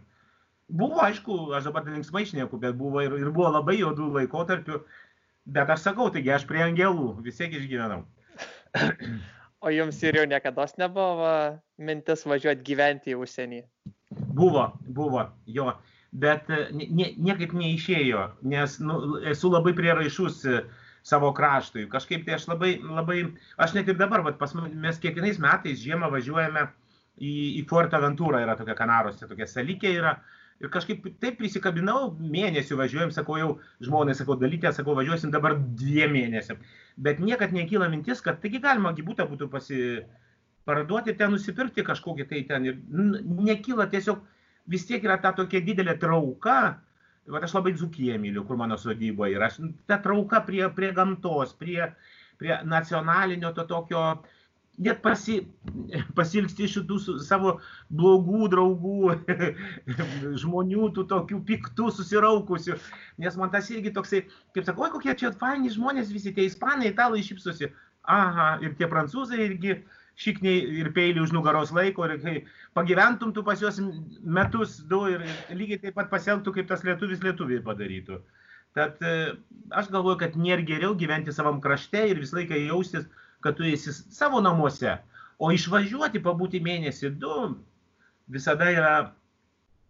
Buvo, 0.68 1.02
aišku, 1.04 1.34
aš 1.52 1.66
dabar 1.68 1.84
linksmai 1.90 2.24
šneku, 2.24 2.56
bet 2.62 2.76
buvo 2.78 3.02
ir, 3.04 3.18
ir 3.20 3.28
buvo 3.34 3.50
labai 3.52 3.74
juodų 3.76 4.06
laikotarpių, 4.14 4.78
bet 5.46 5.70
aš 5.70 5.88
sakau, 5.88 6.10
taigi 6.12 6.32
aš 6.34 6.46
prie 6.50 6.64
angelų 6.64 7.14
vis 7.24 7.40
tiek 7.40 7.54
išgyvenau. 7.54 8.04
O 9.64 9.70
jums 9.72 9.96
ir 10.04 10.18
jau 10.18 10.26
niekada 10.28 10.66
nebuvo 10.76 11.28
mintis 11.80 12.26
važiuoti 12.28 12.66
gyventi 12.66 13.14
į 13.14 13.20
užsienį? 13.22 13.62
Buvo, 14.36 14.66
buvo, 14.84 15.28
jo 15.46 15.70
bet 16.14 16.50
e, 16.50 16.68
nie, 16.72 17.10
niekaip 17.18 17.52
neišėjo, 17.56 18.22
nes 18.46 18.78
nu, 18.82 19.18
esu 19.30 19.50
labai 19.50 19.74
prieraišus 19.76 20.44
e, 20.46 20.62
savo 21.04 21.32
kraštui. 21.36 21.88
Kažkaip 21.92 22.24
tai 22.26 22.38
aš 22.38 22.46
labai, 22.52 22.76
labai 22.84 23.18
aš 23.60 23.74
net 23.76 23.90
ir 23.90 23.98
dabar, 24.00 24.22
vat, 24.26 24.38
pas, 24.40 24.54
mes 24.54 25.00
kiekvienais 25.02 25.40
metais 25.42 25.82
žiemą 25.82 26.08
važiuojame 26.14 26.68
į, 27.18 27.34
į 27.60 27.64
Fuerteventurą, 27.70 28.44
yra 28.46 28.56
tokia 28.58 28.78
Kanaruose, 28.78 29.26
tokia 29.28 29.50
salikė 29.50 29.92
yra. 29.98 30.16
Ir 30.62 30.70
kažkaip 30.72 31.06
taip 31.20 31.38
prisikabinau, 31.40 32.12
mėnesių 32.18 32.78
važiuojam, 32.78 33.10
sakau 33.14 33.38
jau, 33.40 33.48
žmonės, 33.84 34.20
sakau, 34.22 34.36
dalytė, 34.38 34.70
sakau, 34.72 34.94
važiuosim 34.98 35.32
dabar 35.34 35.56
dviem 35.58 36.14
mėnesiam. 36.14 36.60
Bet 36.96 37.18
niekad 37.20 37.52
nekyla 37.56 37.90
mintis, 37.92 38.22
kad 38.24 38.38
taigi 38.42 38.62
galima 38.62 38.94
gyvūtą 38.94 39.26
būtų 39.32 39.50
pasi, 39.50 39.80
parduoti 40.68 41.16
ten, 41.18 41.34
nusipirkti 41.34 41.84
kažkokį 41.84 42.28
tai 42.30 42.44
ten. 42.48 42.70
Ir 42.70 42.78
nekyla 43.50 43.88
tiesiog, 43.90 44.22
vis 44.70 44.86
tiek 44.88 45.04
yra 45.04 45.18
ta 45.20 45.34
tokia 45.36 45.60
didelė 45.64 45.98
trauka, 46.00 46.58
Vat 47.32 47.46
aš 47.46 47.54
labai 47.56 47.72
dzukiją 47.72 48.18
myliu, 48.20 48.42
kur 48.44 48.58
mano 48.60 48.76
sodyba 48.76 49.30
yra. 49.32 49.48
Aš, 49.48 49.62
ta 49.88 49.96
trauka 50.04 50.42
prie, 50.44 50.64
prie 50.76 50.90
gamtos, 50.96 51.54
prie, 51.56 51.86
prie 52.40 52.58
nacionalinio 52.68 53.52
to 53.56 53.64
tokio, 53.70 54.02
net 54.82 55.00
pasi, 55.04 55.40
pasilgsti 56.18 56.68
šitų 56.70 56.98
savo 57.22 57.58
blogų 57.94 58.48
draugų, 58.52 59.14
žmonių, 60.42 60.90
tų 60.96 61.06
tokių 61.10 61.40
piktų, 61.50 61.90
susiraukusių. 61.94 62.78
Nes 63.22 63.38
man 63.40 63.52
tas 63.54 63.70
irgi 63.70 63.94
toksai, 63.94 64.24
kaip 64.56 64.66
sakau, 64.66 64.90
kokie 64.94 65.14
čia 65.18 65.32
faini 65.38 65.72
žmonės, 65.72 66.12
visi 66.14 66.34
tie 66.34 66.48
ispanai, 66.50 66.90
italai 66.92 67.22
šypsosi. 67.26 67.70
Aha, 68.10 68.58
ir 68.60 68.74
tie 68.76 68.88
prancūzai 68.90 69.40
irgi 69.46 69.78
šikniai 70.20 70.60
ir 70.82 70.90
peilį 70.94 71.24
už 71.24 71.32
nugaros 71.34 71.72
laiko 71.74 72.04
ir 72.06 72.18
kai 72.22 72.34
pagyventum 72.76 73.32
tu 73.34 73.42
pas 73.46 73.58
juos 73.58 73.80
metus, 74.22 74.76
du 74.90 75.00
ir 75.10 75.24
lygiai 75.50 75.80
taip 75.82 75.96
pat 75.98 76.10
pasielgtų, 76.12 76.54
kaip 76.58 76.68
tas 76.70 76.84
lietuvis 76.86 77.22
lietuvį 77.24 77.62
padarytų. 77.66 78.20
Tad 78.74 79.02
e, 79.06 79.34
aš 79.74 79.90
galvoju, 79.94 80.18
kad 80.22 80.38
nėra 80.38 80.66
geriau 80.66 80.94
gyventi 80.98 81.34
savam 81.34 81.60
krašte 81.62 82.02
ir 82.10 82.20
visą 82.22 82.40
laiką 82.40 82.58
jaustis, 82.66 83.06
kad 83.44 83.58
tu 83.58 83.66
esi 83.68 83.92
savo 83.92 84.40
namuose, 84.44 84.96
o 85.38 85.50
išvažiuoti 85.52 86.22
pabūti 86.24 86.62
mėnesį, 86.64 87.10
du, 87.20 87.34
visada 88.32 88.70
yra, 88.72 88.94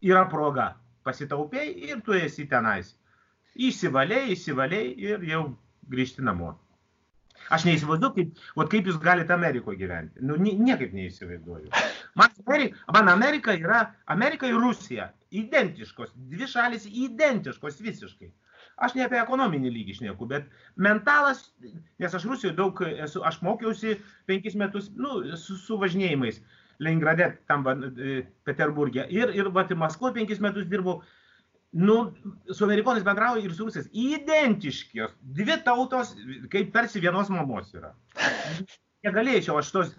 yra 0.03 0.25
proga. 0.31 0.73
Pasitaupiai 1.05 1.71
ir 1.91 2.01
tu 2.03 2.17
esi 2.17 2.49
tenais. 2.51 2.95
Įsivaliai, 3.55 4.33
įsivaliai 4.35 4.95
ir 4.99 5.27
jau 5.29 5.43
grįžti 5.93 6.25
namo. 6.25 6.55
Aš 7.53 7.67
neįsivaizduoju, 7.69 8.15
kaip, 8.17 8.45
vat, 8.57 8.71
kaip 8.73 8.87
jūs 8.89 8.97
galite 9.03 9.35
Amerikoje 9.35 9.79
gyventi. 9.83 10.23
Nu, 10.25 10.39
niekaip 10.41 10.95
neįsivaizduoju. 10.97 11.69
Man, 12.17 12.33
Amerika, 12.47 12.85
man 12.97 13.11
Amerika 13.13 13.55
yra, 13.59 13.83
Amerika 14.11 14.49
ir 14.49 14.57
Rusija 14.57 15.11
identiškos, 15.35 16.15
dvi 16.31 16.49
šalis 16.49 16.87
identiškos 16.89 17.83
visiškai. 17.85 18.31
Aš 18.83 18.97
ne 18.99 19.05
apie 19.07 19.21
ekonominį 19.21 19.71
lygį 19.71 19.99
šneku, 20.01 20.27
bet 20.31 20.47
mentalas, 20.75 21.45
nes 22.03 22.15
aš 22.15 22.27
Rusijoje 22.27 22.57
daug 22.59 22.81
esu, 22.91 23.23
aš 23.23 23.41
mokiausi 23.47 23.99
penkis 24.27 24.57
metus, 24.59 24.91
nu, 24.99 25.21
su, 25.39 25.59
su 25.61 25.79
važinėjimais. 25.79 26.41
Leningrade, 26.83 27.29
tam 27.47 27.63
Peterburgė. 28.47 29.05
Ir, 29.15 29.31
ir 29.37 29.53
vat, 29.55 29.71
Maskvoje 29.79 30.17
penkis 30.17 30.41
metus 30.43 30.67
dirbau 30.67 31.05
nu, 31.75 31.99
su 32.51 32.67
amerikonais 32.67 33.07
bendrauja 33.07 33.45
ir 33.45 33.55
su 33.55 33.69
rusais. 33.69 33.87
Identiškios. 33.93 35.15
Dvi 35.39 35.59
tautos, 35.67 36.15
kaip 36.51 36.75
tarsi 36.75 37.03
vienos 37.03 37.31
mamos 37.35 37.71
yra. 37.75 37.95
negalėčiau, 39.05 39.59
aš 39.61 39.71
tos 39.75 39.91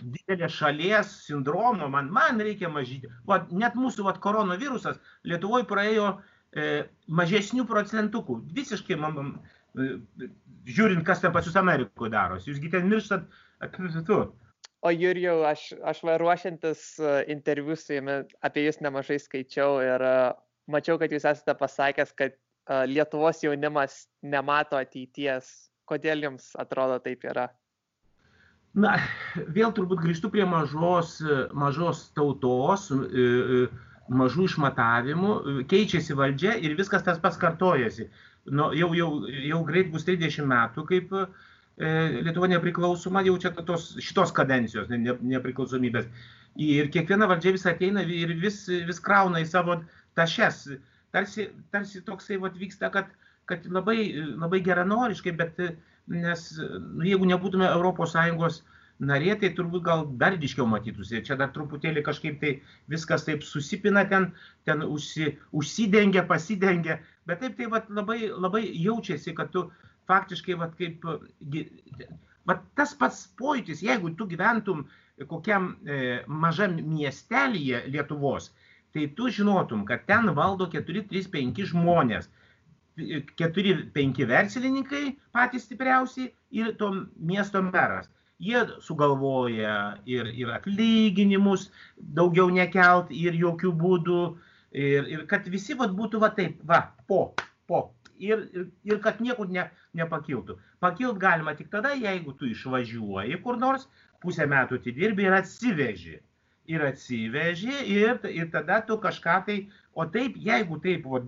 didelės 0.00 0.56
šalies 0.58 1.12
sindromo, 1.26 1.88
man, 1.92 2.10
man 2.12 2.40
reikia 2.42 2.68
mažyti. 2.72 3.08
Va, 3.28 3.42
net 3.50 3.78
mūsų 3.78 4.04
va, 4.06 4.14
koronavirusas 4.20 5.00
Lietuvoje 5.28 5.66
praėjo 5.70 6.10
e, 6.12 6.18
mažesnių 7.06 7.64
procentukų. 7.68 8.40
Visiškai, 8.56 8.96
man, 8.98 9.38
e, 9.78 10.28
žiūrint, 10.66 11.04
kas 11.06 11.22
ten 11.22 11.32
pas 11.32 11.46
jūs 11.46 11.58
Amerikoje 11.60 12.10
darosi. 12.10 12.50
Jūsgi 12.50 12.72
ten 12.72 12.88
mirštat, 12.90 13.26
tu. 14.06 14.20
O 14.80 14.90
Jurijau, 14.90 15.44
aš, 15.44 15.74
aš 15.84 16.02
va 16.08 16.16
ruošiantis 16.18 16.98
e, 16.98 17.16
interviu 17.32 17.76
su 17.76 17.94
jumis 17.94 18.30
apie 18.40 18.64
jūs 18.64 18.80
nemažai 18.80 19.20
skaičiau 19.20 19.80
ir 19.84 20.02
e, 20.02 20.14
mačiau, 20.72 20.98
kad 20.98 21.12
jūs 21.12 21.28
esate 21.28 21.54
pasakęs, 21.54 22.14
kad 22.16 22.38
Lietuvos 22.86 23.40
jaunimas 23.42 24.04
nemato 24.22 24.78
ateities. 24.78 25.48
Kodėl 25.90 26.22
jums 26.22 26.52
atrodo 26.60 27.00
taip 27.02 27.24
yra? 27.26 27.48
Na, 28.78 28.94
vėl 29.50 29.72
turbūt 29.74 29.98
grįžtu 30.04 30.30
prie 30.30 30.44
mažos, 30.46 31.16
mažos 31.56 32.04
tautos, 32.14 32.86
e, 32.94 33.24
e, 33.26 33.62
mažų 34.10 34.48
išmatavimų, 34.48 35.34
keičiasi 35.70 36.16
valdžia 36.18 36.56
ir 36.58 36.74
viskas 36.78 37.04
tas 37.06 37.20
pats 37.22 37.38
kartojasi. 37.40 38.08
Nu, 38.50 38.70
jau, 38.74 38.90
jau, 38.96 39.10
jau 39.28 39.62
greit 39.68 39.90
bus 39.92 40.06
30 40.08 40.48
metų, 40.50 40.84
kaip 40.88 41.14
e, 41.14 41.24
Lietuva 42.24 42.48
nepriklausoma, 42.50 43.22
jau 43.26 43.36
čia 43.42 43.52
tos, 43.54 43.92
šitos 44.02 44.32
kadencijos 44.36 44.90
ne, 44.90 45.16
nepriklausomybės. 45.36 46.08
Ir 46.60 46.90
kiekviena 46.90 47.28
valdžia 47.30 47.54
vis 47.54 47.66
ateina 47.70 48.02
ir 48.02 48.34
vis, 48.40 48.64
vis 48.66 49.02
krauna 49.04 49.44
į 49.44 49.46
savo 49.52 49.78
tašes 50.18 50.64
tarsi, 51.12 51.50
tarsi 51.70 52.02
toksai 52.06 52.40
vat, 52.42 52.58
vyksta, 52.58 52.90
kad, 52.94 53.10
kad 53.50 53.66
labai, 53.70 54.10
labai 54.38 54.62
geranoriškai, 54.66 55.34
bet 55.38 55.60
nes 56.10 56.46
nu, 56.58 57.04
jeigu 57.06 57.28
nebūtume 57.30 57.68
ES 57.70 58.60
narė, 59.00 59.34
tai 59.40 59.50
turbūt 59.56 59.84
gal 59.86 60.06
dar 60.20 60.36
ryškiau 60.36 60.66
matytųsi. 60.68 61.22
Čia 61.26 61.36
dar 61.40 61.52
truputėlį 61.54 62.04
kažkaip 62.06 62.40
tai 62.40 62.54
viskas 62.92 63.24
taip 63.26 63.44
susipina 63.46 64.04
ten, 64.08 64.30
ten 64.68 64.84
užsi, 64.86 65.34
užsidengia, 65.56 66.26
pasidengia, 66.28 67.00
bet 67.26 67.40
taip 67.44 67.56
tai 67.58 67.70
vat, 67.72 67.90
labai, 67.90 68.28
labai 68.30 68.64
jaučiasi, 68.68 69.34
kad 69.36 69.52
tu 69.54 69.68
faktiškai 70.10 70.58
vat, 70.60 70.76
kaip... 70.78 71.06
Vat 72.48 72.62
tas 72.74 72.94
pats 72.98 73.26
pojūtis, 73.38 73.82
jeigu 73.84 74.14
tu 74.18 74.24
gyventum 74.26 74.86
kokiam 75.28 75.74
e, 75.84 76.22
mažam 76.26 76.78
miestelėje 76.80 77.82
Lietuvos, 77.92 78.50
tai 78.94 79.06
tu 79.16 79.28
žinotum, 79.30 79.84
kad 79.86 80.06
ten 80.08 80.32
valdo 80.34 80.66
4-3-5 80.72 81.66
žmonės. 81.72 82.30
4-5 83.00 84.24
verslininkai 84.28 85.04
patys 85.32 85.68
stipriausiai 85.68 86.32
ir 86.52 86.72
to 86.80 86.90
miesto 87.16 87.62
meras. 87.62 88.10
Jie 88.40 88.62
sugalvoja 88.80 89.74
ir, 90.08 90.30
ir 90.32 90.52
atlyginimus 90.54 91.68
daugiau 92.18 92.48
nekelt 92.52 93.12
ir 93.12 93.36
jokių 93.36 93.72
būdų. 93.82 94.20
Ir, 94.70 95.08
ir 95.12 95.24
kad 95.30 95.48
visi 95.50 95.74
vat, 95.76 95.92
būtų 95.98 96.22
va 96.22 96.30
taip, 96.36 96.60
va, 96.64 96.84
po, 97.10 97.34
po. 97.68 97.82
Ir, 98.20 98.46
ir, 98.54 98.66
ir 98.88 99.00
kad 99.04 99.20
niekur 99.24 99.48
ne, 99.52 99.66
nepakiltų. 99.96 100.58
Pakilt 100.80 101.20
galima 101.20 101.56
tik 101.58 101.70
tada, 101.72 101.92
jeigu 101.96 102.36
tu 102.36 102.48
išvažiuoji 102.48 103.40
kur 103.44 103.60
nors, 103.60 103.88
pusę 104.24 104.46
metų 104.48 104.80
atidirbi 104.80 105.24
ir 105.28 105.36
atsiveži 105.40 106.18
ir 106.70 106.84
atsiveži 106.86 107.74
ir, 107.90 108.18
ir 108.30 108.50
tada 108.52 108.80
tu 108.86 108.96
kažką 109.02 109.36
tai, 109.46 109.56
o 109.94 110.06
taip, 110.06 110.36
jeigu 110.38 110.78
taip, 110.84 111.06
o, 111.06 111.20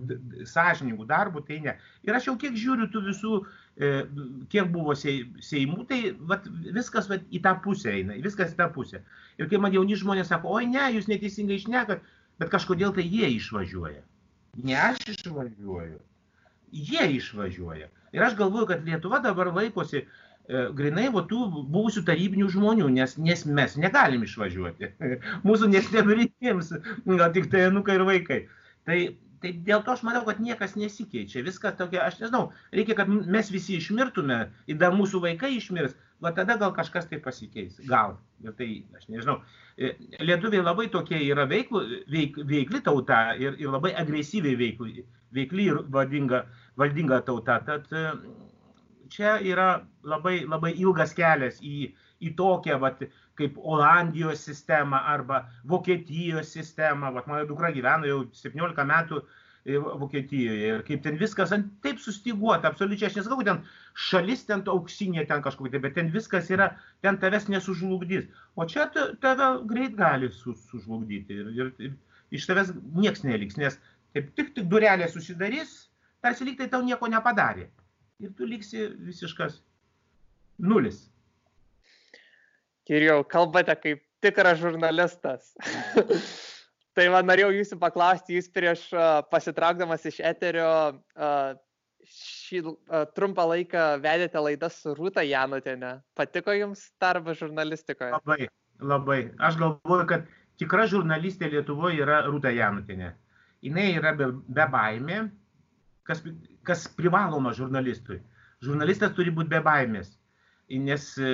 sąžiningų 0.49 1.07
darbų, 1.09 1.43
tai 1.47 1.59
ne. 1.65 1.75
Ir 2.07 2.15
aš 2.17 2.29
jau 2.29 2.35
kiek 2.39 2.55
žiūriu 2.59 2.87
tų 2.93 3.03
visų, 3.09 3.39
e, 3.41 3.62
kiek 3.75 4.67
buvo 4.69 4.93
seimų, 4.97 5.85
tai 5.89 5.99
vat, 6.29 6.45
viskas 6.75 7.07
vat, 7.09 7.23
į 7.33 7.41
tą 7.45 7.55
pusę 7.63 7.93
eina, 7.95 8.17
viskas 8.21 8.53
į 8.53 8.59
tą 8.59 8.67
pusę. 8.75 9.01
Ir 9.41 9.49
kai 9.49 9.61
man 9.61 9.73
jauni 9.73 9.97
žmonės 9.97 10.29
sako, 10.29 10.53
oi 10.59 10.67
ne, 10.69 10.83
jūs 10.93 11.09
neteisingai 11.09 11.57
išnekat, 11.57 12.03
bet 12.41 12.51
kažkodėl 12.53 12.93
tai 12.93 13.07
jie 13.07 13.31
išvažiuoja. 13.39 14.03
Ne 14.63 14.77
aš 14.77 15.01
išvažiuoju, 15.15 15.97
jie 16.91 17.07
išvažiuoja. 17.17 17.89
Ir 18.13 18.27
aš 18.27 18.37
galvoju, 18.37 18.69
kad 18.69 18.85
Lietuva 18.85 19.23
dabar 19.23 19.49
laikosi 19.55 20.03
E, 20.43 20.63
grinai 20.75 21.05
va 21.11 21.21
tų 21.27 21.45
buvusių 21.71 22.01
tarybinių 22.07 22.49
žmonių, 22.51 22.89
nes, 22.91 23.13
nes 23.15 23.45
mes 23.47 23.75
negalim 23.79 24.25
išvažiuoti. 24.25 24.89
Mūsų 25.47 25.69
nieks 25.71 25.91
nepriims, 25.95 26.73
gal 27.07 27.29
tik 27.35 27.47
tai 27.53 27.69
anukai 27.69 27.95
ir 27.95 28.03
vaikai. 28.09 28.39
Tai, 28.89 28.97
tai 29.43 29.51
dėl 29.67 29.83
to 29.83 29.91
aš 29.93 30.05
manau, 30.07 30.23
kad 30.27 30.39
niekas 30.39 30.77
nesikeičia. 30.79 31.43
Viskas 31.45 31.75
tokia, 31.79 32.05
aš 32.07 32.21
nežinau, 32.21 32.45
reikia, 32.75 32.95
kad 32.99 33.09
mes 33.11 33.51
visi 33.51 33.75
išmirtume 33.77 34.39
ir 34.71 34.79
dar 34.79 34.95
mūsų 34.95 35.19
vaikai 35.25 35.51
išmirs, 35.57 35.97
va 36.23 36.31
tada 36.37 36.55
gal 36.61 36.71
kažkas 36.77 37.09
tai 37.09 37.19
pasikeis. 37.23 37.81
Gal. 37.89 38.15
Ir 38.43 38.55
tai, 38.59 38.69
aš 38.95 39.09
nežinau. 39.11 39.41
E, 39.75 39.93
lietuviai 40.23 40.63
labai 40.63 40.87
tokie 40.93 41.19
yra 41.27 41.45
veiklu, 41.49 41.83
veik, 42.11 42.39
veikli 42.47 42.81
tauta 42.85 43.25
ir, 43.39 43.59
ir 43.59 43.71
labai 43.73 43.91
agresyviai 43.99 44.55
veikli, 44.59 45.03
veikli 45.35 45.67
ir 45.73 45.83
valdinga, 45.91 46.45
valdinga 46.79 47.19
tauta. 47.27 47.59
Tad 47.67 47.91
čia 49.13 49.37
yra 49.43 49.67
labai, 50.07 50.41
labai 50.49 50.73
ilgas 50.79 51.13
kelias 51.17 51.59
į, 51.61 51.91
į 52.23 52.33
tokią, 52.39 52.79
vat, 52.81 53.03
kaip 53.39 53.57
Olandijos 53.57 54.43
sistemą 54.47 54.99
arba 55.13 55.43
Vokietijos 55.69 56.51
sistemą. 56.53 57.13
Vat, 57.15 57.29
mano 57.29 57.47
dukra 57.49 57.71
gyvena 57.75 58.09
jau 58.09 58.19
17 58.37 58.85
metų 58.89 59.21
e, 59.23 59.79
Vokietijoje 59.79 60.71
ir 60.71 60.85
kaip 60.87 61.03
ten 61.05 61.19
viskas 61.21 61.53
ant, 61.55 61.69
taip 61.85 62.01
sustiguota, 62.03 62.69
absoliučiai, 62.69 63.11
aš 63.11 63.19
nesakau, 63.21 63.45
ten 63.47 63.61
šalis 64.07 64.45
ten 64.49 64.65
auksinė 64.75 65.27
ten 65.29 65.43
kažkokia, 65.45 65.81
bet 65.83 65.97
ten 65.99 66.11
viskas 66.13 66.51
yra, 66.53 66.71
ten 67.05 67.17
tavęs 67.21 67.49
nesužlugdys. 67.53 68.29
O 68.55 68.67
čia 68.69 68.89
tave 68.93 69.53
greit 69.69 69.97
gali 69.99 70.31
su, 70.33 70.55
sužlugdyti 70.71 71.41
ir, 71.41 71.53
ir, 71.57 71.73
ir 71.89 71.95
iš 72.37 72.49
tavęs 72.49 72.75
nieks 72.97 73.25
neliks, 73.25 73.57
nes 73.61 73.79
kaip 74.13 74.33
tik, 74.37 74.53
tik 74.57 74.69
durelė 74.69 75.09
susidarys, 75.09 75.87
tarsi 76.21 76.45
lyg 76.45 76.59
tai 76.59 76.69
tau 76.69 76.85
nieko 76.85 77.09
nepadarė 77.09 77.71
ir 78.23 78.33
tu 78.37 78.45
liksi 78.47 78.87
visiškas 79.07 79.59
nulis. 80.59 81.09
Kirijau, 82.87 83.23
kalbate 83.27 83.75
kaip 83.79 84.01
tikras 84.23 84.59
žurnalistas. 84.61 85.53
tai 86.95 87.07
man 87.13 87.27
norėjau 87.29 87.51
jūsų 87.55 87.79
paklausti, 87.81 88.37
jūs 88.37 88.49
prieš 88.53 88.89
pasitraukdamas 89.31 90.05
iš 90.09 90.19
eterio 90.23 90.71
šį 92.03 92.61
trumpą 93.15 93.45
laiką 93.53 93.83
vedėte 94.03 94.41
laidas 94.43 94.81
su 94.83 94.95
Rūta 94.97 95.23
Janutinė. 95.23 95.95
Patiko 96.19 96.55
jums 96.55 96.89
darbas 97.01 97.39
žurnalistikoje? 97.39 98.11
Labai, 98.17 98.49
labai. 98.83 99.19
Aš 99.39 99.59
galvoju, 99.61 100.07
kad 100.09 100.27
tikra 100.59 100.89
žurnalistė 100.91 101.47
Lietuvoje 101.53 102.03
yra 102.03 102.25
Rūta 102.27 102.51
Janutinė. 102.51 103.13
Jis 103.63 103.95
yra 103.95 104.11
be, 104.19 104.27
be 104.51 104.65
baimė, 104.67 105.21
kas 106.03 106.19
kas 106.67 106.87
privaloma 106.97 107.53
žurnalistui. 107.55 108.19
Žurnalistas 108.63 109.13
turi 109.17 109.33
būti 109.35 109.51
be 109.51 109.59
baimės, 109.63 110.13
nes 110.71 111.07
e, 111.19 111.31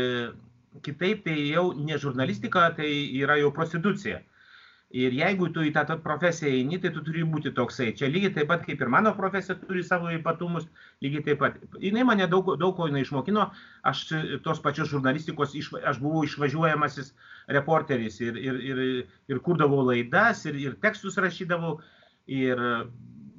kitaip 0.85 1.23
tai 1.27 1.37
jau 1.51 1.71
ne 1.77 1.97
žurnalistika, 1.97 2.69
tai 2.77 2.89
yra 3.21 3.39
jau 3.41 3.53
prostitucija. 3.55 4.21
Ir 4.89 5.13
jeigu 5.13 5.51
tu 5.53 5.61
į 5.61 5.69
tą 5.75 5.83
profesiją 6.01 6.49
eini, 6.49 6.79
tai 6.81 6.89
tu 6.93 7.03
turi 7.05 7.21
būti 7.21 7.51
toksai. 7.53 7.91
Čia 7.97 8.07
lygiai 8.09 8.33
taip 8.33 8.47
pat 8.49 8.63
kaip 8.65 8.79
ir 8.81 8.89
mano 8.89 9.11
profesija 9.13 9.53
turi 9.59 9.83
savo 9.85 10.09
ypatumus, 10.09 10.65
lygiai 11.05 11.25
taip 11.27 11.43
pat. 11.43 11.59
Jis 11.77 11.93
mane 12.09 12.25
daug, 12.31 12.49
daug 12.57 12.73
ko 12.77 12.87
jinai 12.89 13.03
išmokino, 13.05 13.43
aš 13.85 14.01
tos 14.47 14.63
pačios 14.65 14.89
žurnalistikos, 14.89 15.53
iš, 15.53 15.69
aš 15.85 16.01
buvau 16.01 16.23
išvažiuojamasis 16.25 17.13
reporteris 17.53 18.17
ir, 18.25 18.41
ir, 18.41 18.57
ir, 18.71 18.81
ir 19.29 19.43
kurdavau 19.45 19.83
laidas, 19.91 20.41
ir, 20.49 20.57
ir 20.57 20.81
tekstus 20.81 21.21
rašydavau. 21.21 21.77
Ir 22.29 22.57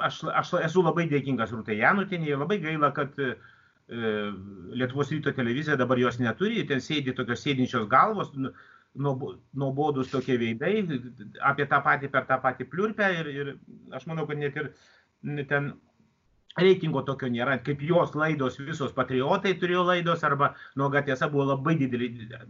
aš, 0.03 0.23
aš 0.31 0.55
esu 0.65 0.83
labai 0.85 1.07
dėkingas 1.11 1.53
Rūtai 1.55 1.81
Janutinė 1.81 2.39
labai 2.39 2.59
gaila, 2.63 2.93
kad 2.97 3.19
e, 3.19 3.35
Lietuvos 3.91 5.11
ryto 5.11 5.33
televizija 5.35 5.77
dabar 5.77 5.99
jos 5.99 6.21
neturi, 6.23 6.63
ten 6.69 6.83
sėdi 6.85 7.15
tokios 7.17 7.43
sėdinčios 7.43 7.89
galvos, 7.91 8.31
nu, 8.39 8.53
nuobodus 8.95 10.11
tokie 10.11 10.37
veidai, 10.39 10.85
apie 11.47 11.67
tą 11.71 11.81
patį 11.83 12.11
per 12.11 12.27
tą 12.29 12.39
patį 12.43 12.67
pliurpę 12.71 13.09
ir, 13.21 13.31
ir 13.35 13.53
aš 13.95 14.07
manau, 14.11 14.27
kad 14.31 14.39
net 14.39 14.57
ir 14.59 14.71
ten 15.51 15.73
reitingo 16.59 17.03
tokio 17.07 17.29
nėra, 17.31 17.59
kaip 17.63 17.83
jos 17.87 18.15
laidos, 18.19 18.59
visos 18.59 18.93
patriotai 18.97 19.53
turėjo 19.59 19.85
laidos, 19.87 20.25
arba 20.27 20.55
nuoga 20.79 21.03
tiesa 21.07 21.29
buvo 21.31 21.47
labai 21.53 21.77
didelį. 21.79 22.09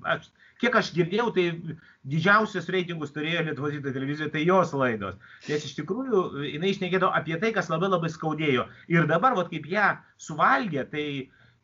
Aš, 0.08 0.30
kiek 0.62 0.76
aš 0.80 0.92
girdėjau, 0.96 1.28
tai 1.36 1.76
didžiausias 2.08 2.70
reitingus 2.72 3.12
turėjo 3.12 3.44
Lietuvos 3.48 3.74
ryto 3.76 3.92
televizijoje, 3.92 4.32
tai 4.32 4.46
jos 4.46 4.72
laidos. 4.72 5.20
Nes 5.48 5.68
iš 5.68 5.76
tikrųjų 5.82 6.46
jinai 6.48 6.72
išnekėdavo 6.72 7.12
apie 7.16 7.36
tai, 7.42 7.52
kas 7.56 7.68
labai 7.72 7.92
labai 7.92 8.12
skaudėjo. 8.12 8.66
Ir 8.92 9.08
dabar, 9.10 9.36
vat, 9.36 9.52
kaip 9.52 9.68
ją 9.68 9.92
suvalgė, 10.20 10.86
tai 10.94 11.06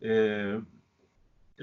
e, 0.04 0.20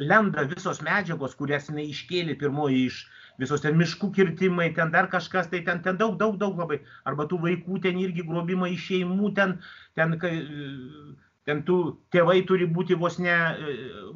lenda 0.10 0.48
visos 0.50 0.82
medžiagos, 0.86 1.38
kurias 1.38 1.70
jinai 1.70 1.86
iškėlė 1.94 2.40
pirmoji 2.42 2.88
iš 2.90 3.04
visos 3.42 3.64
ten 3.64 3.78
miškų 3.80 4.12
kirtimai, 4.16 4.70
ten 4.78 4.92
dar 4.94 5.10
kažkas, 5.12 5.50
tai 5.52 5.64
ten, 5.66 5.82
ten 5.86 6.00
daug, 6.00 6.16
daug, 6.20 6.38
daug 6.42 6.58
labai. 6.60 6.80
Arba 7.10 7.28
tų 7.30 7.42
vaikų 7.44 7.82
ten 7.84 8.00
irgi 8.02 8.26
grobimai 8.28 8.74
iš 8.76 8.88
šeimų, 8.92 9.34
ten, 9.38 9.58
ten, 9.98 10.18
ten 11.48 11.64
tų 11.68 11.78
tėvai 12.14 12.42
turi 12.50 12.70
būti 12.70 12.98
vos 13.00 13.20
ne, 13.22 13.38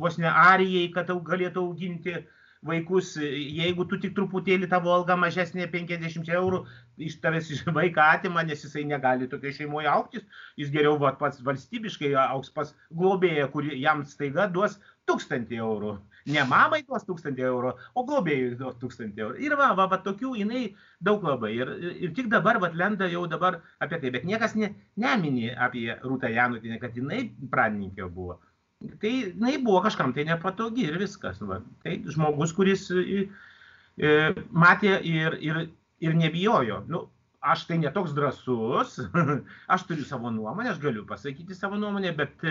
vos 0.02 0.20
ne 0.22 0.32
arijai, 0.32 0.90
kad 0.96 1.12
galėtų 1.32 1.66
auginti 1.66 2.20
vaikus, 2.68 3.16
jeigu 3.22 3.86
tu 3.90 4.00
tik 4.02 4.16
truputėlį 4.18 4.70
tavo 4.72 4.92
alga 4.94 5.16
mažesnė 5.20 5.68
50 5.72 6.30
eurų, 6.40 6.64
iš 6.98 7.20
tavęs 7.24 7.50
vaiką 7.78 8.06
atima, 8.18 8.44
nes 8.44 8.64
jisai 8.66 8.86
negali 8.90 9.30
tokia 9.30 9.54
šeimoje 9.60 9.90
auktis, 9.92 10.26
jis 10.58 10.72
geriau 10.74 10.98
va, 11.02 11.14
pats 11.20 11.42
valstybiškai 11.46 12.14
auks 12.28 12.54
pas 12.54 12.74
globėją, 12.94 13.50
kuri 13.54 13.80
jam 13.82 14.04
staiga 14.06 14.48
duos 14.52 14.80
1000 15.10 15.54
eurų. 15.58 15.98
Ne 16.28 16.44
mamai 16.44 16.82
duos 16.84 17.06
1000 17.08 17.40
eurų, 17.48 17.72
o 17.96 18.04
globėjui 18.08 18.58
duos 18.60 18.76
1000 18.82 19.20
eurų. 19.24 19.38
Ir 19.46 19.56
va, 19.60 19.70
va, 19.78 19.86
va 19.88 20.00
tokių 20.04 20.34
jinai 20.42 20.64
daug 21.04 21.24
labai. 21.24 21.54
Ir, 21.56 21.72
ir, 21.88 22.14
tik 22.18 22.28
dabar, 22.32 22.60
va, 22.60 22.70
lenda 22.76 23.08
jau 23.08 23.24
dabar 23.32 23.62
apie 23.84 24.02
tai, 24.02 24.12
bet 24.12 24.26
niekas 24.28 24.58
ne, 24.60 24.74
nemini 25.00 25.54
apie 25.56 25.88
Rūtą 26.04 26.32
Janutinę, 26.34 26.80
kad 26.82 26.98
jinai 27.00 27.22
pradininkė 27.52 28.10
buvo. 28.12 28.42
Tai 29.02 29.12
jinai 29.12 29.56
buvo 29.64 29.80
kažkam 29.86 30.12
tai 30.14 30.26
nepatogi 30.28 30.90
ir 30.90 31.00
viskas. 31.00 31.40
Va. 31.42 31.62
Tai 31.86 31.94
žmogus, 32.12 32.52
kuris 32.58 32.90
e, 32.92 33.24
e, 33.96 34.18
matė 34.52 34.98
ir, 35.08 35.38
ir, 35.42 35.62
ir 36.04 36.18
nebijojo. 36.20 36.82
Nu, 36.92 37.06
aš 37.40 37.64
tai 37.70 37.80
netoks 37.80 38.12
drasus, 38.18 39.00
aš 39.74 39.88
turiu 39.88 40.04
savo 40.06 40.34
nuomonę, 40.34 40.74
aš 40.74 40.84
galiu 40.84 41.08
pasakyti 41.08 41.56
savo 41.56 41.80
nuomonę, 41.80 42.12
bet 42.20 42.44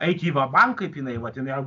eiti 0.00 0.30
į 0.30 0.34
vabanką, 0.40 0.86
kaip 0.86 0.96
jinai, 0.96 1.18
va, 1.20 1.32
jinai, 1.36 1.60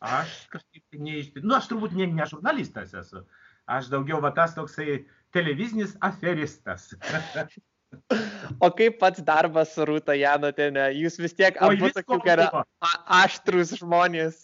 aš 0.00 0.34
kažkaip 0.52 0.84
tai 0.90 1.00
neišti, 1.06 1.44
nu, 1.44 1.54
aš 1.58 1.70
turbūt 1.72 1.96
ne, 1.98 2.06
ne 2.18 2.26
žurnalistas 2.28 2.94
esu, 2.96 3.24
aš 3.66 3.90
daugiau 3.92 4.20
va 4.24 4.30
tas 4.36 4.54
toksai 4.56 5.02
televizinis 5.34 5.96
aferistas. 6.00 6.92
O 8.60 8.68
kaip 8.76 8.98
pats 9.00 9.22
darbas 9.24 9.70
su 9.72 9.84
Rūta 9.88 10.12
Janotinė? 10.12 10.90
Jūs 10.92 11.14
vis 11.22 11.32
tiek 11.38 11.56
abu 11.64 11.88
tokių 11.96 12.18
yra 12.34 12.48
aštrus 13.18 13.72
žmonės. 13.78 14.42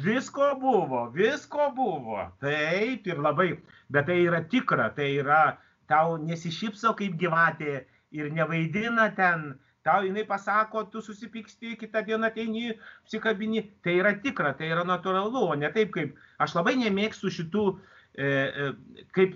Visko 0.00 0.46
buvo, 0.60 1.02
visko 1.12 1.66
buvo. 1.76 2.22
Taip 2.40 3.04
ir 3.08 3.20
labai, 3.20 3.50
bet 3.92 4.08
tai 4.08 4.16
yra 4.22 4.40
tikra, 4.48 4.88
tai 4.96 5.10
yra, 5.20 5.58
tau 5.92 6.16
nesišypso 6.20 6.94
kaip 6.98 7.20
gyvatė 7.20 7.82
ir 8.16 8.32
nevaidina 8.32 9.10
ten, 9.16 9.54
tau 9.86 10.04
jinai 10.04 10.26
pasako, 10.28 10.84
tu 10.90 11.00
susipyksti, 11.04 11.76
kitą 11.80 12.02
dieną 12.06 12.32
ateini, 12.32 12.72
psikabini. 13.06 13.68
Tai 13.86 13.94
yra 14.02 14.16
tikra, 14.22 14.52
tai 14.58 14.72
yra 14.74 14.82
natūralu, 14.86 15.46
o 15.46 15.58
ne 15.58 15.70
taip 15.74 15.94
kaip, 15.94 16.18
aš 16.42 16.58
labai 16.58 16.74
nemėgstu 16.82 17.32
šitų 17.38 17.68
E, 18.16 18.24
e, 18.24 19.02
kaip 19.12 19.34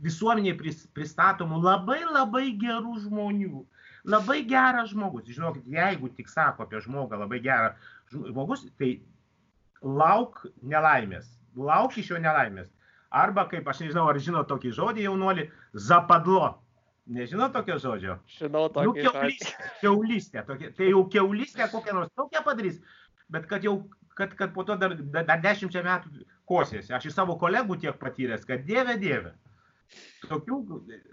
visuomeniai 0.00 0.56
pristatomų 0.96 1.58
labai 1.60 1.98
labai 2.06 2.46
gerų 2.56 2.94
žmonių. 3.04 3.60
Labai 4.08 4.38
geras 4.48 4.94
žmogus. 4.94 5.26
Žinokit, 5.28 5.66
jeigu 5.68 6.08
tik 6.16 6.32
sako 6.32 6.64
apie 6.64 6.80
žmogą 6.80 7.18
labai 7.20 7.42
gerą 7.44 7.74
žmogus, 8.08 8.64
tai 8.80 8.94
lauk 9.84 10.40
nelaimės. 10.64 11.28
Lauk 11.60 11.98
iš 12.00 12.14
jo 12.14 12.22
nelaimės. 12.24 12.72
Arba, 13.12 13.44
kaip 13.50 13.68
aš 13.68 13.84
nežinau, 13.84 14.06
ar 14.08 14.16
žino 14.16 14.40
tokį 14.48 14.72
žodį 14.80 15.04
jaunuolį, 15.10 15.50
zapadlo. 15.76 16.54
Nežinau 17.12 17.48
tokio 17.52 17.78
žodžio. 17.82 18.16
Žinau 18.38 18.68
tokį 18.72 18.88
nu, 18.88 19.12
keulystė. 19.12 19.70
Keulystė. 19.80 20.44
Tokia, 20.48 20.70
tai 20.76 20.90
jau 20.90 21.02
keulystė 21.12 21.68
kokią 21.72 21.96
nors 21.96 22.12
tokią 22.18 22.42
padarys, 22.46 22.78
bet 23.32 23.48
kad 23.50 23.66
jau, 23.66 23.76
kad, 24.18 24.32
kad 24.38 24.54
po 24.54 24.64
to 24.68 24.76
dar, 24.80 24.94
dar 25.14 25.42
dešimčia 25.42 25.84
metų 25.86 26.24
kosėsi. 26.48 26.92
Aš 26.96 27.10
iš 27.10 27.16
savo 27.16 27.36
kolegų 27.40 27.78
tiek 27.82 27.98
patyręs, 28.00 28.46
kad 28.48 28.64
dieve, 28.68 28.96
dieve. 29.02 29.34
Tokių, 30.24 30.60